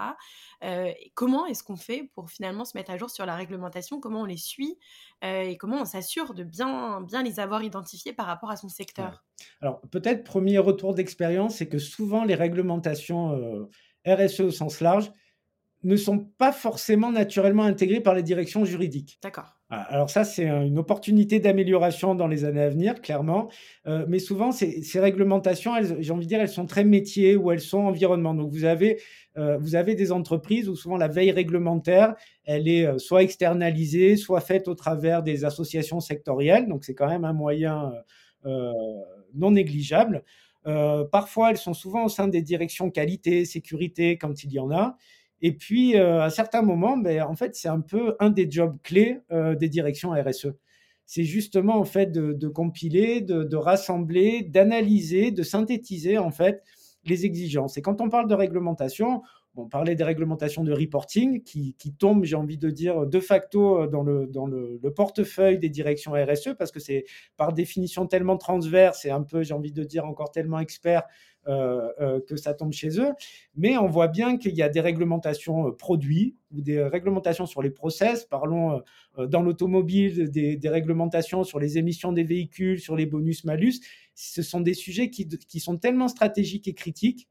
comment 1.14 1.46
est-ce 1.46 1.64
qu'on 1.64 1.76
fait 1.76 2.10
pour 2.16 2.32
finalement 2.32 2.66
se 2.66 2.76
mettre 2.76 2.90
à 2.90 2.98
jour 2.98 3.12
sur 3.12 3.28
la 3.28 3.36
réglementation? 3.36 4.00
Comment 4.00 4.22
on 4.22 4.26
les 4.26 4.38
suit 4.38 4.80
Et 5.22 5.56
comment 5.58 5.82
on 5.82 5.86
s'assure 5.86 6.34
de 6.34 6.44
bien, 6.44 7.02
bien 7.02 7.22
les 7.22 7.40
avoir 7.40 7.62
identifiés 7.64 8.12
par 8.12 8.26
rapport 8.26 8.50
à 8.50 8.58
son 8.58 8.70
secteur? 8.70 9.24
Alors, 9.62 9.82
peut-être, 9.92 10.24
premier 10.24 10.58
retour 10.58 10.96
d'expérience, 10.96 11.58
c'est 11.58 11.70
que 11.70 11.78
souvent, 11.78 12.24
les 12.24 12.34
réglementations 12.34 13.70
RSE 14.08 14.40
au 14.40 14.52
sens 14.52 14.82
large, 14.82 15.12
ne 15.84 15.96
sont 15.96 16.18
pas 16.18 16.52
forcément 16.52 17.12
naturellement 17.12 17.66
intégrés 17.66 18.02
par 18.02 18.16
les 18.16 18.24
directions 18.24 18.66
juridiques. 18.66 19.20
D'accord. 19.22 19.59
Ah, 19.72 19.84
alors 19.90 20.10
ça, 20.10 20.24
c'est 20.24 20.48
une 20.48 20.80
opportunité 20.80 21.40
d'amélioration 21.40 22.16
dans 22.16 22.26
les 22.26 22.44
années 22.44 22.62
à 22.62 22.70
venir, 22.70 23.02
clairement. 23.02 23.50
Euh, 23.86 24.04
mais 24.08 24.18
souvent, 24.18 24.52
ces, 24.52 24.82
réglementations, 25.00 25.74
j'ai 26.00 26.12
envie 26.12 26.26
de 26.26 26.30
dire, 26.30 26.42
elles 26.42 26.50
sont 26.50 26.66
très 26.66 26.84
métiers 26.84 27.36
ou 27.36 27.52
elles 27.52 27.62
sont 27.62 27.78
environnement. 27.78 28.34
Donc, 28.34 28.52
vous 28.52 28.64
avez, 28.66 29.00
euh, 29.38 29.60
vous 29.60 29.76
avez 29.76 29.94
des 29.94 30.12
entreprises 30.12 30.70
où 30.70 30.76
souvent 30.76 30.98
la 30.98 31.08
veille 31.08 31.32
réglementaire, 31.32 32.16
elle 32.46 32.68
est 32.68 32.88
euh, 32.88 32.98
soit 32.98 33.22
externalisée, 33.22 34.16
soit 34.16 34.42
faite 34.42 34.68
au 34.68 34.74
travers 34.74 35.22
des 35.22 35.46
associations 35.46 36.00
sectorielles. 36.00 36.68
Donc, 36.68 36.84
c'est 36.84 36.96
quand 36.96 37.08
même 37.08 37.26
un 37.26 37.34
moyen 37.34 37.92
non 39.36 39.52
négligeable. 39.52 40.24
parfois, 41.12 41.52
elles 41.52 41.58
sont 41.58 41.74
souvent 41.76 42.06
au 42.06 42.10
sein 42.10 42.28
des 42.28 42.42
directions 42.42 42.90
qualité, 42.90 43.46
sécurité, 43.46 44.18
quand 44.18 44.44
il 44.44 44.52
y 44.52 44.60
en 44.60 44.72
a. 44.72 44.98
Et 45.42 45.54
puis, 45.54 45.98
euh, 45.98 46.22
à 46.22 46.30
certains 46.30 46.62
moments, 46.62 46.98
ben, 46.98 47.24
en 47.24 47.36
fait, 47.36 47.56
c'est 47.56 47.70
un 47.70 47.82
peu 47.82 48.16
un 48.20 48.30
des 48.30 48.50
jobs 48.50 48.78
clés 48.84 49.20
euh, 49.32 49.56
des 49.56 49.70
directions 49.70 50.12
RSE. 50.12 50.48
C'est 51.06 51.24
justement 51.24 51.78
en 51.78 51.86
fait 51.86 52.12
de, 52.12 52.48
compiler, 52.48 53.22
de, 53.22 53.56
rassembler, 53.56 54.44
d'analyser, 54.44 55.32
de 55.32 55.42
synthétiser 55.42 56.20
en 56.20 56.30
fait 56.30 56.64
les 57.04 57.26
exigences. 57.26 57.78
Et 57.78 57.82
quand 57.82 58.00
on 58.00 58.10
parle 58.10 58.28
de 58.28 58.36
réglementation, 58.36 59.24
on 59.56 59.68
parlait 59.68 59.96
des 59.96 60.04
réglementations 60.04 60.64
de 60.64 60.72
reporting 60.72 61.42
qui, 61.44 61.76
tombent, 61.98 62.26
j'ai 62.26 62.36
envie 62.36 62.60
de 62.60 62.70
dire, 62.70 63.08
de 63.08 63.20
facto 63.20 63.82
euh, 63.82 63.88
dans 63.88 64.04
le, 64.04 64.28
dans 64.28 64.46
le, 64.46 64.80
portefeuille 64.96 65.58
des 65.58 65.70
directions 65.70 66.12
RSE 66.12 66.56
parce 66.58 66.72
que 66.72 66.80
c'est 66.80 67.06
par 67.38 67.54
définition 67.54 68.06
tellement 68.06 68.38
transverse 68.38 69.06
et 69.06 69.10
un 69.10 69.24
peu, 69.24 69.42
j'ai 69.42 69.56
envie 69.56 69.72
de 69.72 69.84
dire, 69.84 70.06
encore 70.06 70.32
tellement 70.32 70.60
expert 70.60 71.04
que 71.46 72.36
ça 72.36 72.54
tombe 72.54 72.74
chez 72.74 73.00
eux. 73.00 73.12
Mais 73.56 73.78
on 73.78 73.88
voit 73.88 74.08
bien 74.08 74.38
qu'il 74.38 74.56
y 74.56 74.62
a 74.62 74.70
des 74.70 74.82
réglementations 74.82 75.72
produits 75.72 76.36
ou 76.52 76.62
des 76.62 76.82
réglementations 76.84 77.46
sur 77.46 77.62
les 77.62 77.72
process. 77.72 78.26
Parlons 78.26 78.82
dans 79.18 79.42
l'automobile, 79.42 80.30
des, 80.30 80.60
réglementations 80.70 81.44
sur 81.44 81.60
les 81.60 81.78
émissions 81.78 82.12
des 82.12 82.24
véhicules, 82.24 82.80
sur 82.80 82.96
les 82.96 83.06
bonus-malus. 83.06 83.80
Ce 84.16 84.42
sont 84.42 84.62
des 84.62 84.74
sujets 84.74 85.10
qui, 85.10 85.60
sont 85.60 85.78
tellement 85.78 86.08
stratégiques 86.08 86.68
et 86.68 86.74
critiques 86.74 87.28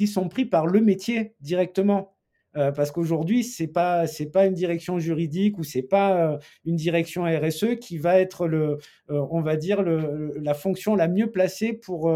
qui 0.00 0.06
sont 0.06 0.30
pris 0.30 0.46
par 0.46 0.66
le 0.66 0.80
métier 0.80 1.34
directement. 1.42 2.14
Euh, 2.56 2.72
parce 2.72 2.90
qu'aujourd'hui, 2.90 3.44
ce 3.44 3.62
n'est 3.62 3.68
pas, 3.68 4.06
pas 4.32 4.46
une 4.46 4.54
direction 4.54 4.98
juridique 4.98 5.58
ou 5.58 5.62
ce 5.62 5.76
n'est 5.76 5.84
pas 5.84 6.32
euh, 6.32 6.38
une 6.64 6.74
direction 6.74 7.24
RSE 7.24 7.76
qui 7.80 7.98
va 7.98 8.18
être, 8.18 8.48
le, 8.48 8.78
euh, 9.10 9.26
on 9.30 9.42
va 9.42 9.56
dire, 9.56 9.82
le, 9.82 10.34
la 10.40 10.54
fonction 10.54 10.96
la 10.96 11.06
mieux 11.06 11.30
placée 11.30 11.74
pour, 11.74 12.10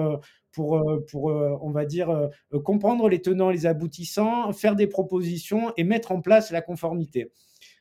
pour, 0.55 0.81
pour 1.11 1.25
on 1.25 1.71
va 1.71 1.85
dire, 1.85 2.31
comprendre 2.65 3.09
les 3.09 3.21
tenants 3.21 3.51
les 3.51 3.67
aboutissants, 3.67 4.53
faire 4.53 4.77
des 4.77 4.87
propositions 4.87 5.73
et 5.77 5.85
mettre 5.85 6.13
en 6.13 6.21
place 6.21 6.51
la 6.51 6.63
conformité. 6.63 7.31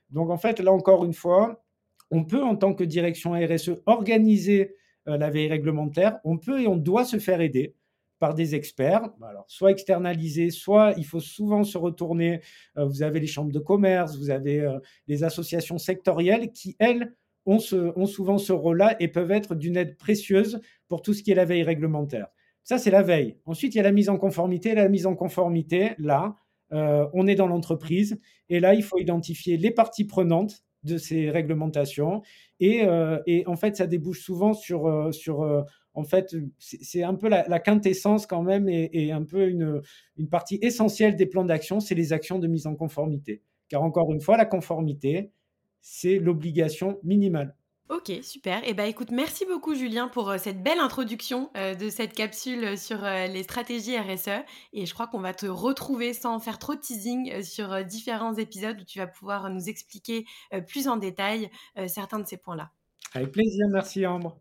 Donc, 0.10 0.30
en 0.30 0.38
fait, 0.38 0.60
là 0.60 0.72
encore 0.72 1.06
une 1.06 1.14
fois, 1.14 1.64
on 2.12 2.24
peut, 2.24 2.44
en 2.44 2.56
tant 2.56 2.74
que 2.74 2.84
direction 2.84 3.34
RSE, 3.34 3.82
organiser 3.86 4.76
la 5.06 5.30
veille 5.30 5.50
réglementaire, 5.50 6.20
on 6.24 6.38
peut 6.38 6.62
et 6.62 6.68
on 6.68 6.78
doit 6.78 7.06
se 7.06 7.20
faire 7.20 7.42
aider 7.42 7.76
par 8.24 8.34
des 8.36 8.56
experts, 8.56 9.10
soit 9.48 9.72
externalisés, 9.72 10.50
soit 10.50 10.94
il 10.96 11.06
faut 11.06 11.20
souvent 11.20 11.66
se 11.66 11.78
retourner. 11.78 12.40
Euh, 12.78 12.86
vous 12.86 13.04
avez 13.04 13.20
les 13.20 13.28
chambres 13.28 13.52
de 13.52 13.60
commerce, 13.60 14.16
vous 14.16 14.30
avez 14.30 14.62
euh, 14.62 14.80
les 15.08 15.26
associations 15.26 15.78
sectorielles 15.78 16.54
qui, 16.54 16.78
elles, 16.80 17.14
ont 17.46 17.60
souvent 17.60 18.38
ce 18.38 18.54
rôle-là 18.54 18.96
et 19.02 19.10
peuvent 19.10 19.32
être 19.32 19.56
d'une 19.56 19.76
aide 19.76 19.98
précieuse 19.98 20.62
pour 20.88 21.02
tout 21.02 21.14
ce 21.14 21.22
qui 21.22 21.32
est 21.32 21.36
la 21.36 21.44
veille 21.44 21.64
réglementaire. 21.64 22.28
Ça, 22.63 22.78
c'est 22.78 22.91
la 22.91 23.02
veille. 23.02 23.38
Ensuite, 23.45 23.76
il 23.76 23.78
y 23.78 23.82
a 23.82 23.84
la 23.84 23.91
mise 23.91 24.10
en 24.10 24.17
conformité. 24.17 24.73
La 24.73 24.89
mise 24.89 25.06
en 25.06 25.15
conformité, 25.15 25.91
là, 25.97 26.36
euh, 26.71 27.08
on 27.13 27.28
est 27.28 27.36
dans 27.36 27.47
l'entreprise 27.47 28.19
et 28.49 28.60
là, 28.60 28.73
il 28.73 28.84
faut 28.84 28.97
identifier 28.97 29.58
les 29.58 29.71
parties 29.71 30.06
prenantes 30.06 30.63
de 30.84 30.97
ces 30.97 31.30
réglementations 31.30 32.21
et, 32.60 32.86
et 33.26 33.47
en 33.47 33.56
fait, 33.56 33.78
ça 33.78 33.88
débouche 33.88 34.21
souvent 34.21 34.54
sur, 34.54 35.13
sur 35.13 35.65
en 35.95 36.04
fait, 36.04 36.36
c'est 36.58 37.04
un 37.04 37.13
peu 37.13 37.30
la, 37.30 37.60
quintessence 37.60 38.26
quand 38.26 38.41
même 38.41 38.67
et, 38.67 39.12
un 39.12 39.23
peu 39.23 39.47
une, 39.47 39.82
partie 40.30 40.58
essentielle 40.62 41.15
des 41.15 41.28
plans 41.28 41.45
d'action, 41.45 41.80
c'est 41.80 41.95
les 41.95 42.13
actions 42.13 42.39
de 42.39 42.47
mise 42.47 42.65
en 42.65 42.76
conformité. 42.76 43.41
Car 43.69 43.84
encore 43.84 44.12
une 44.12 44.21
fois, 44.21 44.38
la 44.38 44.45
conformité, 44.45 45.32
c'est 45.82 46.17
l'obligation 46.17 46.99
minimale. 47.04 47.56
Ok, 47.89 48.12
super. 48.22 48.63
Et 48.63 48.69
eh 48.69 48.74
ben, 48.74 48.86
écoute, 48.86 49.12
merci 49.12 49.46
beaucoup 49.46 49.76
Julien 49.76 50.08
pour 50.08 50.30
euh, 50.30 50.38
cette 50.38 50.63
belle 50.63 50.80
introduction 50.80 51.52
euh, 51.58 51.76
de 51.76 51.89
cette 51.89 52.13
capsule 52.13 52.78
sur 52.78 53.04
euh, 53.04 53.28
les 53.28 53.43
stratégies 53.43 53.98
RSE. 53.98 54.46
Et 54.72 54.86
je 54.86 54.93
crois 54.93 55.08
qu'on 55.08 55.19
va 55.19 55.34
te 55.34 55.46
retrouver 55.46 56.13
sans 56.13 56.39
faire 56.39 56.60
trop 56.60 56.76
de 56.76 56.80
teasing 56.80 57.43
sur 57.43 57.84
différents 57.84 58.36
épisodes 58.36 58.80
où 58.80 58.86
tu 58.86 59.00
vas 59.00 59.08
pouvoir 59.08 59.50
nous 59.50 59.67
expliquer 59.67 60.26
plus 60.67 60.88
en 60.88 60.96
détail 60.96 61.50
certains 61.88 62.19
de 62.19 62.28
ces 62.28 62.38
points-là. 62.38 62.72
Avec 63.13 63.32
plaisir, 63.32 63.67
merci 63.69 64.06
Ambre. 64.08 64.39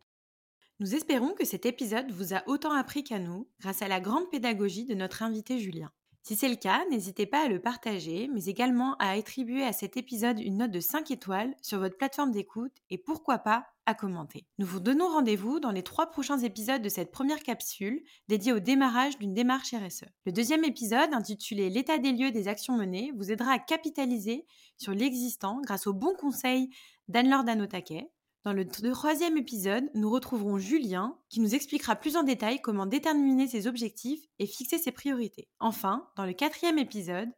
Nous 0.78 0.94
espérons 0.94 1.34
que 1.34 1.44
cet 1.44 1.66
épisode 1.66 2.10
vous 2.10 2.34
a 2.34 2.42
autant 2.46 2.72
appris 2.72 3.04
qu'à 3.04 3.18
nous 3.18 3.48
grâce 3.60 3.82
à 3.82 3.88
la 3.88 4.00
grande 4.00 4.30
pédagogie 4.30 4.84
de 4.84 4.94
notre 4.94 5.22
invité 5.22 5.58
Julien. 5.58 5.90
Si 6.24 6.36
c'est 6.36 6.48
le 6.48 6.54
cas, 6.54 6.84
n'hésitez 6.88 7.26
pas 7.26 7.44
à 7.44 7.48
le 7.48 7.60
partager, 7.60 8.30
mais 8.32 8.44
également 8.44 8.94
à 9.00 9.10
attribuer 9.10 9.64
à 9.64 9.72
cet 9.72 9.96
épisode 9.96 10.38
une 10.38 10.58
note 10.58 10.70
de 10.70 10.78
5 10.78 11.10
étoiles 11.10 11.52
sur 11.62 11.80
votre 11.80 11.96
plateforme 11.96 12.30
d'écoute 12.30 12.72
et 12.90 12.98
pourquoi 12.98 13.38
pas 13.38 13.66
à 13.86 13.94
commenter. 13.94 14.46
Nous 14.58 14.66
vous 14.66 14.78
donnons 14.78 15.08
rendez-vous 15.08 15.58
dans 15.58 15.72
les 15.72 15.82
trois 15.82 16.12
prochains 16.12 16.38
épisodes 16.38 16.80
de 16.80 16.88
cette 16.88 17.10
première 17.10 17.42
capsule 17.42 18.04
dédiée 18.28 18.52
au 18.52 18.60
démarrage 18.60 19.18
d'une 19.18 19.34
démarche 19.34 19.74
RSE. 19.74 20.04
Le 20.24 20.30
deuxième 20.30 20.62
épisode, 20.62 21.12
intitulé 21.12 21.68
L'état 21.70 21.98
des 21.98 22.12
lieux 22.12 22.30
des 22.30 22.46
actions 22.46 22.76
menées, 22.76 23.12
vous 23.16 23.32
aidera 23.32 23.54
à 23.54 23.58
capitaliser 23.58 24.46
sur 24.76 24.92
l'existant 24.92 25.60
grâce 25.60 25.88
aux 25.88 25.92
bons 25.92 26.14
conseils 26.14 26.70
d'Anne-Laure 27.08 27.42
Danotaquet, 27.42 28.08
dans 28.44 28.52
le 28.52 28.66
troisième 28.66 29.36
épisode, 29.36 29.88
nous 29.94 30.10
retrouverons 30.10 30.58
Julien 30.58 31.16
qui 31.28 31.38
nous 31.38 31.54
expliquera 31.54 31.94
plus 31.94 32.16
en 32.16 32.24
détail 32.24 32.60
comment 32.60 32.86
déterminer 32.86 33.46
ses 33.46 33.68
objectifs 33.68 34.24
et 34.40 34.46
fixer 34.46 34.78
ses 34.78 34.90
priorités. 34.90 35.48
Enfin, 35.60 36.08
dans 36.16 36.26
le 36.26 36.32
quatrième 36.32 36.78
épisode, 36.78 37.28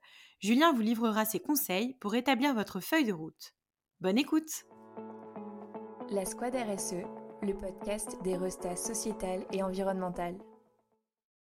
Julien 0.40 0.72
vous 0.72 0.80
livrera 0.80 1.26
ses 1.26 1.40
conseils 1.40 1.94
pour 2.00 2.14
établir 2.14 2.54
votre 2.54 2.80
feuille 2.80 3.04
de 3.04 3.12
route. 3.12 3.54
Bonne 4.00 4.16
écoute 4.16 4.64
La 6.10 6.24
Squad 6.24 6.54
RSE, 6.54 7.04
le 7.42 7.52
podcast 7.52 8.16
des 8.22 8.36
restats 8.38 8.76
sociétales 8.76 9.44
et 9.52 9.62
environnementales. 9.62 10.38